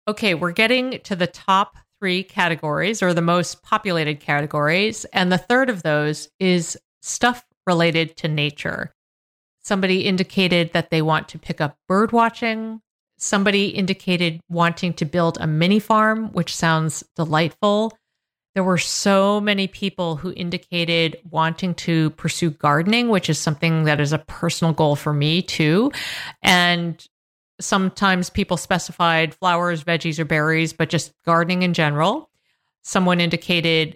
Okay, 0.08 0.34
we're 0.34 0.52
getting 0.52 1.00
to 1.02 1.16
the 1.16 1.28
top 1.28 1.78
three 2.00 2.24
categories 2.24 3.02
or 3.02 3.13
the 3.13 3.22
most 3.22 3.63
populated 3.63 4.20
categories. 4.20 5.06
And 5.13 5.32
the 5.32 5.38
third 5.38 5.70
of 5.70 5.84
those 5.84 6.28
is 6.39 6.78
stuff 7.04 7.46
related 7.68 8.18
to 8.18 8.28
nature. 8.28 8.94
Somebody 9.62 10.02
indicated 10.02 10.74
that 10.74 10.89
they 10.89 11.02
want 11.02 11.30
to 11.30 11.39
pick 11.39 11.62
up 11.62 11.78
bird 11.88 12.12
watching. 12.12 12.82
Somebody 13.18 13.68
indicated 13.68 14.42
wanting 14.50 14.94
to 14.96 15.06
build 15.06 15.38
a 15.39 15.48
mini 15.48 15.80
farm, 15.80 16.32
which 16.34 16.56
sounds 16.56 17.04
delightful. 17.16 17.98
There 18.56 18.63
were 18.63 18.78
so 18.78 19.39
many 19.42 19.68
people 19.68 20.16
who 20.16 20.34
indicated 20.36 21.18
wanting 21.30 21.76
to 21.76 22.12
pursue 22.12 22.52
gardening, 22.52 23.10
which 23.10 23.30
is 23.30 23.39
something 23.39 23.86
that 23.86 24.00
is 24.00 24.13
a 24.13 24.20
personal 24.20 24.74
goal 24.74 24.96
for 24.96 25.13
me 25.13 25.42
too. 25.42 25.92
And 26.42 27.04
sometimes 27.60 28.30
people 28.30 28.58
specified 28.58 29.34
flowers, 29.36 29.84
veggies, 29.84 30.20
or 30.20 30.26
berries, 30.26 30.74
but 30.74 30.89
just 30.89 31.13
gardening 31.26 31.63
in 31.63 31.74
general. 31.74 32.30
Someone 32.84 33.22
indicated 33.22 33.96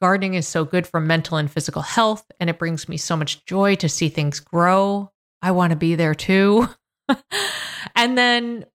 gardening 0.00 0.34
is 0.34 0.48
so 0.48 0.64
good 0.64 0.86
for 0.86 1.00
mental 1.00 1.36
and 1.36 1.50
physical 1.50 1.82
health, 1.82 2.24
and 2.40 2.50
it 2.50 2.58
brings 2.58 2.88
me 2.88 2.96
so 2.96 3.16
much 3.16 3.44
joy 3.44 3.74
to 3.76 3.88
see 3.88 4.08
things 4.08 4.40
grow. 4.40 5.10
I 5.42 5.52
want 5.52 5.70
to 5.70 5.76
be 5.76 5.94
there 5.94 6.14
too. 6.14 6.68
and 7.94 8.16
then 8.16 8.66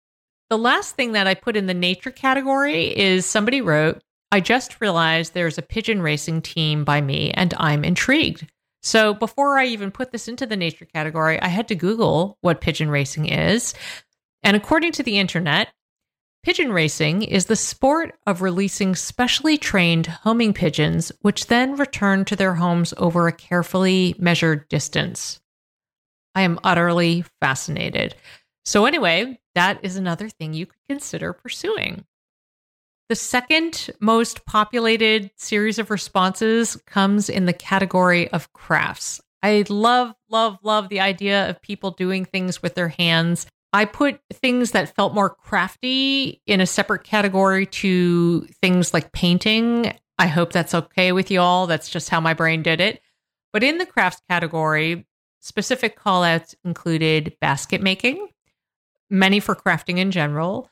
the 0.49 0.57
last 0.57 0.95
thing 0.95 1.13
that 1.13 1.27
I 1.27 1.33
put 1.33 1.55
in 1.55 1.65
the 1.65 1.73
nature 1.73 2.11
category 2.11 2.95
is 2.95 3.25
somebody 3.25 3.61
wrote, 3.61 4.01
I 4.31 4.39
just 4.39 4.81
realized 4.81 5.33
there's 5.33 5.57
a 5.57 5.63
pigeon 5.63 6.01
racing 6.01 6.41
team 6.41 6.83
by 6.83 7.01
me 7.01 7.31
and 7.31 7.53
I'm 7.57 7.83
intrigued. 7.83 8.47
So 8.83 9.13
before 9.13 9.57
I 9.57 9.65
even 9.65 9.91
put 9.91 10.11
this 10.11 10.27
into 10.27 10.45
the 10.45 10.55
nature 10.55 10.85
category, 10.85 11.41
I 11.41 11.47
had 11.47 11.67
to 11.69 11.75
Google 11.75 12.37
what 12.41 12.61
pigeon 12.61 12.89
racing 12.89 13.27
is. 13.27 13.73
And 14.43 14.55
according 14.55 14.91
to 14.93 15.03
the 15.03 15.17
internet, 15.17 15.69
Pigeon 16.45 16.71
racing 16.71 17.23
is 17.23 17.45
the 17.45 17.55
sport 17.55 18.19
of 18.27 18.43
releasing 18.43 18.93
specially 18.93 19.57
trained 19.57 20.05
homing 20.05 20.53
pigeons, 20.53 21.11
which 21.21 21.47
then 21.47 21.75
return 21.75 22.23
to 22.23 22.35
their 22.35 22.53
homes 22.53 22.93
over 22.97 23.27
a 23.27 23.33
carefully 23.33 24.13
measured 24.19 24.69
distance. 24.69 25.41
I 26.35 26.43
am 26.43 26.59
utterly 26.63 27.25
fascinated. 27.41 28.13
So, 28.63 28.85
anyway, 28.85 29.39
that 29.55 29.79
is 29.81 29.95
another 29.95 30.29
thing 30.29 30.53
you 30.53 30.67
could 30.67 30.77
consider 30.87 31.33
pursuing. 31.33 32.05
The 33.09 33.15
second 33.15 33.89
most 33.99 34.45
populated 34.45 35.31
series 35.37 35.79
of 35.79 35.89
responses 35.89 36.77
comes 36.85 37.27
in 37.27 37.47
the 37.47 37.53
category 37.53 38.29
of 38.29 38.53
crafts. 38.53 39.19
I 39.41 39.65
love, 39.67 40.13
love, 40.29 40.59
love 40.61 40.89
the 40.89 40.99
idea 40.99 41.49
of 41.49 41.63
people 41.63 41.89
doing 41.89 42.23
things 42.23 42.61
with 42.61 42.75
their 42.75 42.89
hands 42.89 43.47
I 43.75 43.83
put 43.83 44.21
things 44.31 44.71
that 44.71 44.95
felt 44.95 45.13
more 45.13 45.29
crafty 45.29 46.41
in 46.47 46.61
a 46.61 46.65
separate 46.65 47.03
category 47.03 47.65
to 47.65 48.47
things 48.61 48.93
like 48.93 49.11
painting. 49.11 49.93
I 50.17 50.27
hope 50.27 50.53
that's 50.53 50.73
okay 50.73 51.11
with 51.11 51.29
you 51.29 51.41
all. 51.41 51.67
That's 51.67 51.89
just 51.89 52.07
how 52.07 52.21
my 52.21 52.33
brain 52.33 52.63
did 52.63 52.79
it. 52.79 53.01
But 53.51 53.63
in 53.63 53.77
the 53.77 53.85
crafts 53.85 54.21
category, 54.29 55.05
specific 55.41 55.99
callouts 55.99 56.55
included 56.63 57.35
basket 57.41 57.81
making, 57.81 58.29
many 59.09 59.41
for 59.41 59.57
crafting 59.57 59.97
in 59.97 60.09
general. 60.09 60.71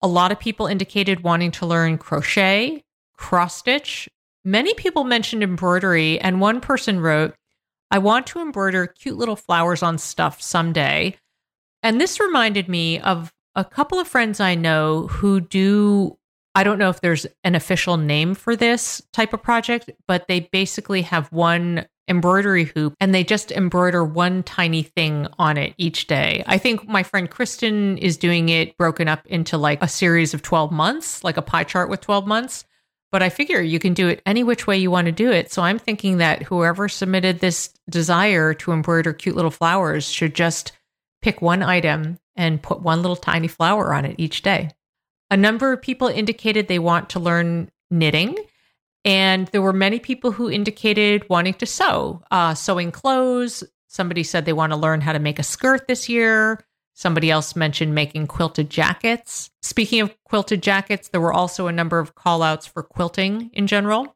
A 0.00 0.06
lot 0.06 0.30
of 0.30 0.38
people 0.38 0.68
indicated 0.68 1.24
wanting 1.24 1.50
to 1.50 1.66
learn 1.66 1.98
crochet, 1.98 2.84
cross 3.16 3.56
stitch. 3.56 4.08
Many 4.44 4.72
people 4.74 5.02
mentioned 5.02 5.42
embroidery, 5.42 6.20
and 6.20 6.40
one 6.40 6.60
person 6.60 7.00
wrote, 7.00 7.34
I 7.90 7.98
want 7.98 8.28
to 8.28 8.40
embroider 8.40 8.86
cute 8.86 9.16
little 9.16 9.34
flowers 9.34 9.82
on 9.82 9.98
stuff 9.98 10.40
someday. 10.40 11.16
And 11.82 12.00
this 12.00 12.20
reminded 12.20 12.68
me 12.68 12.98
of 13.00 13.32
a 13.54 13.64
couple 13.64 13.98
of 13.98 14.08
friends 14.08 14.40
I 14.40 14.54
know 14.54 15.06
who 15.06 15.40
do. 15.40 16.18
I 16.54 16.64
don't 16.64 16.78
know 16.78 16.90
if 16.90 17.00
there's 17.00 17.26
an 17.44 17.54
official 17.54 17.96
name 17.96 18.34
for 18.34 18.56
this 18.56 19.02
type 19.12 19.32
of 19.32 19.42
project, 19.42 19.90
but 20.08 20.26
they 20.28 20.40
basically 20.40 21.02
have 21.02 21.30
one 21.32 21.86
embroidery 22.08 22.64
hoop 22.64 22.94
and 23.00 23.14
they 23.14 23.24
just 23.24 23.50
embroider 23.50 24.04
one 24.04 24.42
tiny 24.42 24.82
thing 24.82 25.26
on 25.38 25.56
it 25.56 25.74
each 25.76 26.06
day. 26.06 26.44
I 26.46 26.58
think 26.58 26.86
my 26.86 27.02
friend 27.02 27.28
Kristen 27.28 27.98
is 27.98 28.16
doing 28.16 28.48
it 28.48 28.76
broken 28.76 29.08
up 29.08 29.26
into 29.26 29.56
like 29.58 29.82
a 29.82 29.88
series 29.88 30.32
of 30.32 30.42
12 30.42 30.70
months, 30.70 31.24
like 31.24 31.36
a 31.36 31.42
pie 31.42 31.64
chart 31.64 31.88
with 31.88 32.00
12 32.00 32.26
months. 32.26 32.64
But 33.12 33.22
I 33.22 33.28
figure 33.28 33.60
you 33.60 33.78
can 33.78 33.94
do 33.94 34.08
it 34.08 34.20
any 34.26 34.42
which 34.44 34.66
way 34.66 34.76
you 34.76 34.90
want 34.90 35.06
to 35.06 35.12
do 35.12 35.30
it. 35.30 35.50
So 35.50 35.62
I'm 35.62 35.78
thinking 35.78 36.18
that 36.18 36.42
whoever 36.42 36.88
submitted 36.88 37.38
this 37.38 37.72
desire 37.88 38.52
to 38.54 38.72
embroider 38.72 39.12
cute 39.12 39.36
little 39.36 39.50
flowers 39.50 40.08
should 40.08 40.34
just 40.34 40.72
pick 41.26 41.42
one 41.42 41.60
item 41.60 42.20
and 42.36 42.62
put 42.62 42.82
one 42.82 43.02
little 43.02 43.16
tiny 43.16 43.48
flower 43.48 43.92
on 43.92 44.04
it 44.04 44.14
each 44.16 44.42
day. 44.42 44.70
A 45.28 45.36
number 45.36 45.72
of 45.72 45.82
people 45.82 46.06
indicated 46.06 46.68
they 46.68 46.78
want 46.78 47.10
to 47.10 47.18
learn 47.18 47.68
knitting. 47.90 48.36
And 49.04 49.48
there 49.48 49.60
were 49.60 49.72
many 49.72 49.98
people 49.98 50.30
who 50.30 50.48
indicated 50.48 51.28
wanting 51.28 51.54
to 51.54 51.66
sew, 51.66 52.22
uh, 52.30 52.54
sewing 52.54 52.92
clothes. 52.92 53.64
Somebody 53.88 54.22
said 54.22 54.44
they 54.44 54.52
want 54.52 54.70
to 54.70 54.78
learn 54.78 55.00
how 55.00 55.12
to 55.12 55.18
make 55.18 55.40
a 55.40 55.42
skirt 55.42 55.88
this 55.88 56.08
year. 56.08 56.60
Somebody 56.94 57.28
else 57.28 57.56
mentioned 57.56 57.92
making 57.92 58.28
quilted 58.28 58.70
jackets. 58.70 59.50
Speaking 59.62 60.02
of 60.02 60.14
quilted 60.22 60.62
jackets, 60.62 61.08
there 61.08 61.20
were 61.20 61.32
also 61.32 61.66
a 61.66 61.72
number 61.72 61.98
of 61.98 62.14
call 62.14 62.40
outs 62.44 62.68
for 62.68 62.84
quilting 62.84 63.50
in 63.52 63.66
general. 63.66 64.15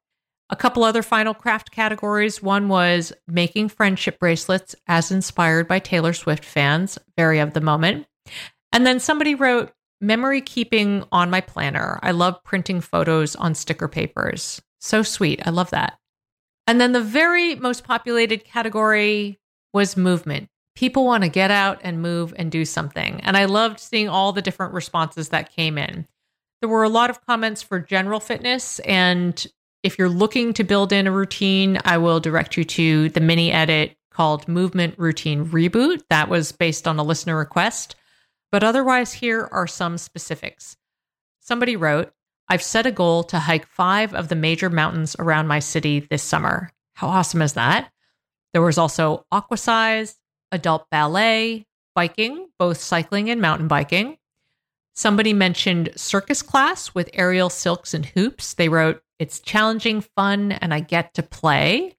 A 0.50 0.56
couple 0.56 0.82
other 0.82 1.02
final 1.02 1.32
craft 1.32 1.70
categories. 1.70 2.42
One 2.42 2.68
was 2.68 3.12
making 3.28 3.68
friendship 3.68 4.18
bracelets 4.18 4.74
as 4.88 5.12
inspired 5.12 5.68
by 5.68 5.78
Taylor 5.78 6.12
Swift 6.12 6.44
fans, 6.44 6.98
very 7.16 7.38
of 7.38 7.52
the 7.52 7.60
moment. 7.60 8.06
And 8.72 8.84
then 8.84 8.98
somebody 8.98 9.36
wrote 9.36 9.72
memory 10.00 10.40
keeping 10.40 11.04
on 11.12 11.30
my 11.30 11.40
planner. 11.40 12.00
I 12.02 12.10
love 12.10 12.42
printing 12.42 12.80
photos 12.80 13.36
on 13.36 13.54
sticker 13.54 13.86
papers. 13.86 14.60
So 14.80 15.04
sweet. 15.04 15.40
I 15.46 15.50
love 15.50 15.70
that. 15.70 15.98
And 16.66 16.80
then 16.80 16.92
the 16.92 17.00
very 17.00 17.54
most 17.54 17.84
populated 17.84 18.44
category 18.44 19.38
was 19.72 19.96
movement. 19.96 20.48
People 20.74 21.04
want 21.04 21.22
to 21.22 21.28
get 21.28 21.52
out 21.52 21.78
and 21.82 22.02
move 22.02 22.34
and 22.36 22.50
do 22.50 22.64
something. 22.64 23.20
And 23.20 23.36
I 23.36 23.44
loved 23.44 23.78
seeing 23.78 24.08
all 24.08 24.32
the 24.32 24.42
different 24.42 24.72
responses 24.72 25.28
that 25.28 25.54
came 25.54 25.78
in. 25.78 26.08
There 26.60 26.68
were 26.68 26.82
a 26.82 26.88
lot 26.88 27.10
of 27.10 27.24
comments 27.24 27.62
for 27.62 27.78
general 27.78 28.20
fitness. 28.20 28.80
And 28.80 29.46
if 29.82 29.98
you're 29.98 30.08
looking 30.08 30.52
to 30.54 30.64
build 30.64 30.92
in 30.92 31.06
a 31.06 31.12
routine, 31.12 31.78
I 31.84 31.98
will 31.98 32.20
direct 32.20 32.56
you 32.56 32.64
to 32.64 33.08
the 33.10 33.20
mini 33.20 33.50
edit 33.50 33.96
called 34.10 34.48
Movement 34.48 34.94
Routine 34.98 35.46
Reboot. 35.46 36.02
That 36.10 36.28
was 36.28 36.52
based 36.52 36.86
on 36.86 36.98
a 36.98 37.02
listener 37.02 37.36
request. 37.36 37.96
But 38.52 38.64
otherwise, 38.64 39.12
here 39.12 39.48
are 39.52 39.66
some 39.66 39.96
specifics. 39.96 40.76
Somebody 41.40 41.76
wrote, 41.76 42.12
I've 42.48 42.62
set 42.62 42.84
a 42.84 42.92
goal 42.92 43.22
to 43.24 43.38
hike 43.38 43.66
five 43.66 44.12
of 44.12 44.28
the 44.28 44.34
major 44.34 44.68
mountains 44.68 45.16
around 45.18 45.46
my 45.46 45.60
city 45.60 46.00
this 46.00 46.22
summer. 46.22 46.70
How 46.94 47.08
awesome 47.08 47.42
is 47.42 47.54
that? 47.54 47.90
There 48.52 48.62
was 48.62 48.76
also 48.76 49.24
aquasize, 49.32 50.16
adult 50.50 50.90
ballet, 50.90 51.64
biking, 51.94 52.48
both 52.58 52.80
cycling 52.80 53.30
and 53.30 53.40
mountain 53.40 53.68
biking. 53.68 54.18
Somebody 54.94 55.32
mentioned 55.32 55.90
circus 55.96 56.42
class 56.42 56.94
with 56.94 57.08
aerial 57.12 57.48
silks 57.48 57.94
and 57.94 58.04
hoops. 58.04 58.54
They 58.54 58.68
wrote, 58.68 59.00
It's 59.20 59.38
challenging, 59.38 60.00
fun, 60.00 60.50
and 60.50 60.72
I 60.72 60.80
get 60.80 61.12
to 61.14 61.22
play. 61.22 61.94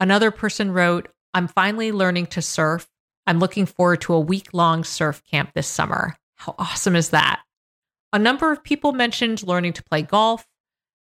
Another 0.00 0.30
person 0.30 0.72
wrote, 0.72 1.08
I'm 1.34 1.46
finally 1.46 1.92
learning 1.92 2.28
to 2.28 2.40
surf. 2.40 2.88
I'm 3.26 3.38
looking 3.38 3.66
forward 3.66 4.00
to 4.02 4.14
a 4.14 4.20
week 4.20 4.54
long 4.54 4.82
surf 4.82 5.22
camp 5.30 5.52
this 5.54 5.66
summer. 5.66 6.16
How 6.36 6.54
awesome 6.58 6.96
is 6.96 7.10
that? 7.10 7.42
A 8.14 8.18
number 8.18 8.50
of 8.50 8.64
people 8.64 8.92
mentioned 8.92 9.46
learning 9.46 9.74
to 9.74 9.84
play 9.84 10.00
golf. 10.00 10.46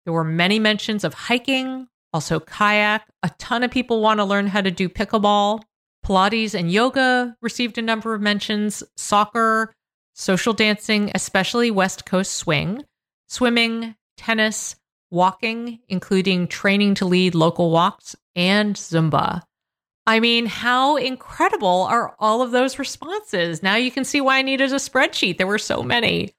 There 0.05 0.13
were 0.13 0.23
many 0.23 0.57
mentions 0.57 1.03
of 1.03 1.13
hiking, 1.13 1.87
also 2.11 2.39
kayak. 2.39 3.07
A 3.21 3.29
ton 3.37 3.61
of 3.61 3.69
people 3.69 4.01
want 4.01 4.19
to 4.19 4.25
learn 4.25 4.47
how 4.47 4.61
to 4.61 4.71
do 4.71 4.89
pickleball. 4.89 5.61
Pilates 6.03 6.55
and 6.55 6.71
yoga 6.71 7.37
received 7.43 7.77
a 7.77 7.83
number 7.83 8.15
of 8.15 8.21
mentions, 8.21 8.81
soccer, 8.95 9.71
social 10.15 10.53
dancing, 10.53 11.11
especially 11.13 11.69
West 11.69 12.07
Coast 12.07 12.33
swing, 12.33 12.83
swimming, 13.27 13.95
tennis, 14.17 14.75
walking, 15.09 15.79
including 15.87 16.47
training 16.47 16.95
to 16.95 17.05
lead 17.05 17.35
local 17.35 17.71
walks, 17.71 18.15
and 18.35 18.75
Zumba. 18.75 19.41
I 20.05 20.19
mean, 20.21 20.45
how 20.45 20.95
incredible 20.95 21.83
are 21.89 22.15
all 22.19 22.41
of 22.41 22.51
those 22.51 22.79
responses? 22.79 23.61
Now 23.61 23.75
you 23.75 23.91
can 23.91 24.05
see 24.05 24.21
why 24.21 24.37
I 24.37 24.41
needed 24.41 24.71
a 24.71 24.75
spreadsheet. 24.75 25.37
There 25.37 25.47
were 25.47 25.57
so 25.57 25.83
many. 25.83 26.33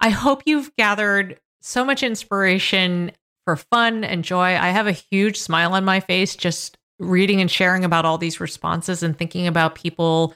I 0.00 0.10
hope 0.10 0.42
you've 0.46 0.74
gathered 0.76 1.40
so 1.60 1.84
much 1.84 2.04
inspiration 2.04 3.10
for 3.44 3.56
fun 3.56 4.04
and 4.04 4.22
joy. 4.22 4.56
I 4.56 4.68
have 4.68 4.86
a 4.86 4.92
huge 4.92 5.38
smile 5.38 5.74
on 5.74 5.84
my 5.84 5.98
face 6.00 6.36
just 6.36 6.78
reading 7.00 7.40
and 7.40 7.50
sharing 7.50 7.84
about 7.84 8.04
all 8.04 8.18
these 8.18 8.40
responses 8.40 9.02
and 9.02 9.16
thinking 9.16 9.46
about 9.46 9.74
people 9.74 10.34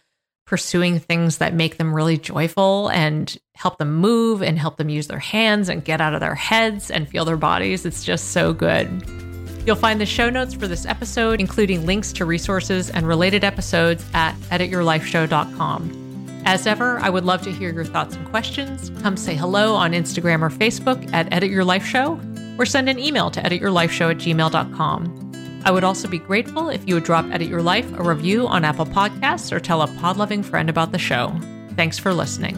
pursuing 0.53 0.99
things 0.99 1.39
that 1.39 1.55
make 1.55 1.79
them 1.79 1.95
really 1.95 2.19
joyful 2.19 2.91
and 2.91 3.39
help 3.55 3.79
them 3.79 3.91
move 3.91 4.43
and 4.43 4.59
help 4.59 4.77
them 4.77 4.91
use 4.91 5.07
their 5.07 5.19
hands 5.19 5.71
and 5.71 5.83
get 5.83 5.99
out 5.99 6.13
of 6.13 6.21
their 6.21 6.35
heads 6.35 6.91
and 6.91 7.09
feel 7.09 7.25
their 7.25 7.39
bodies. 7.39 7.87
It's 7.87 8.05
just 8.05 8.33
so 8.33 8.53
good. 8.53 8.87
You'll 9.65 9.77
find 9.77 9.99
the 9.99 10.05
show 10.05 10.29
notes 10.29 10.53
for 10.53 10.69
this 10.69 10.85
episode, 10.85 11.41
including 11.41 11.87
links 11.87 12.13
to 12.13 12.27
resources 12.27 12.91
and 12.91 13.09
related 13.09 13.45
episodes 13.45 14.05
at 14.13 14.35
edityourlifeshow.com. 14.51 16.43
As 16.45 16.67
ever, 16.67 16.99
I 16.99 17.09
would 17.09 17.25
love 17.25 17.41
to 17.45 17.51
hear 17.51 17.73
your 17.73 17.87
thoughts 17.87 18.15
and 18.15 18.29
questions. 18.29 18.91
Come 19.01 19.17
say 19.17 19.35
hello 19.35 19.75
on 19.75 19.93
Instagram 19.93 20.43
or 20.43 20.51
Facebook 20.51 21.11
at 21.15 21.33
Edit 21.33 21.49
Your 21.49 21.65
Life 21.65 21.87
Show, 21.87 22.21
or 22.59 22.67
send 22.67 22.91
an 22.91 22.99
email 22.99 23.31
to 23.31 23.41
edityourlifeshow 23.41 24.11
at 24.11 24.19
gmail.com. 24.19 25.32
I 25.65 25.71
would 25.71 25.85
also 25.85 26.09
be 26.09 26.19
grateful 26.19 26.69
if 26.69 26.87
you 26.89 26.95
would 26.95 27.05
drop 27.05 27.25
Edit 27.31 27.49
Your 27.49 27.63
Life 27.63 27.91
a 27.99 28.03
review 28.03 28.47
on 28.49 28.65
Apple 28.65 28.87
Podcasts 28.87 29.53
or 29.53 29.61
tell 29.61 29.83
a 29.83 29.87
pod 29.99 30.17
loving 30.17 30.43
friend 30.43 30.69
about 30.69 30.93
the 30.93 30.99
show. 30.99 31.33
Thanks 31.77 31.99
for 31.99 32.13
listening. 32.13 32.57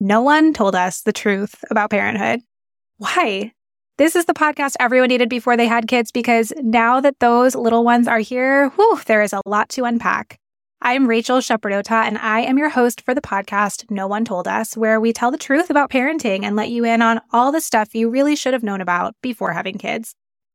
No 0.00 0.20
one 0.20 0.52
told 0.52 0.74
us 0.74 1.02
the 1.02 1.12
truth 1.12 1.54
about 1.70 1.90
parenthood. 1.90 2.40
Why? 2.98 3.52
This 3.98 4.16
is 4.16 4.24
the 4.24 4.34
podcast 4.34 4.74
everyone 4.80 5.08
needed 5.08 5.28
before 5.28 5.56
they 5.56 5.66
had 5.66 5.86
kids 5.86 6.10
because 6.10 6.52
now 6.60 7.00
that 7.00 7.20
those 7.20 7.54
little 7.54 7.84
ones 7.84 8.08
are 8.08 8.18
here, 8.18 8.70
whew, 8.70 9.00
there 9.06 9.22
is 9.22 9.32
a 9.32 9.42
lot 9.46 9.68
to 9.70 9.84
unpack. 9.84 10.38
I'm 10.80 11.06
Rachel 11.06 11.38
Shepardota, 11.38 12.04
and 12.04 12.18
I 12.18 12.40
am 12.40 12.58
your 12.58 12.70
host 12.70 13.02
for 13.02 13.14
the 13.14 13.20
podcast 13.20 13.88
No 13.88 14.08
One 14.08 14.24
Told 14.24 14.48
Us, 14.48 14.76
where 14.76 14.98
we 14.98 15.12
tell 15.12 15.30
the 15.30 15.38
truth 15.38 15.70
about 15.70 15.90
parenting 15.90 16.42
and 16.42 16.56
let 16.56 16.70
you 16.70 16.84
in 16.84 17.00
on 17.00 17.20
all 17.32 17.52
the 17.52 17.60
stuff 17.60 17.94
you 17.94 18.10
really 18.10 18.34
should 18.34 18.52
have 18.52 18.64
known 18.64 18.80
about 18.80 19.14
before 19.22 19.52
having 19.52 19.78
kids. 19.78 20.16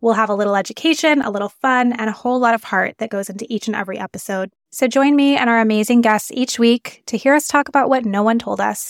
We'll 0.00 0.14
have 0.14 0.30
a 0.30 0.34
little 0.34 0.54
education, 0.54 1.22
a 1.22 1.30
little 1.30 1.48
fun, 1.48 1.92
and 1.92 2.08
a 2.08 2.12
whole 2.12 2.38
lot 2.38 2.54
of 2.54 2.64
heart 2.64 2.94
that 2.98 3.10
goes 3.10 3.28
into 3.28 3.46
each 3.48 3.66
and 3.66 3.76
every 3.76 3.98
episode. 3.98 4.50
So 4.70 4.86
join 4.86 5.16
me 5.16 5.36
and 5.36 5.50
our 5.50 5.60
amazing 5.60 6.02
guests 6.02 6.30
each 6.32 6.58
week 6.58 7.02
to 7.06 7.16
hear 7.16 7.34
us 7.34 7.48
talk 7.48 7.68
about 7.68 7.88
what 7.88 8.04
no 8.04 8.22
one 8.22 8.38
told 8.38 8.60
us. 8.60 8.86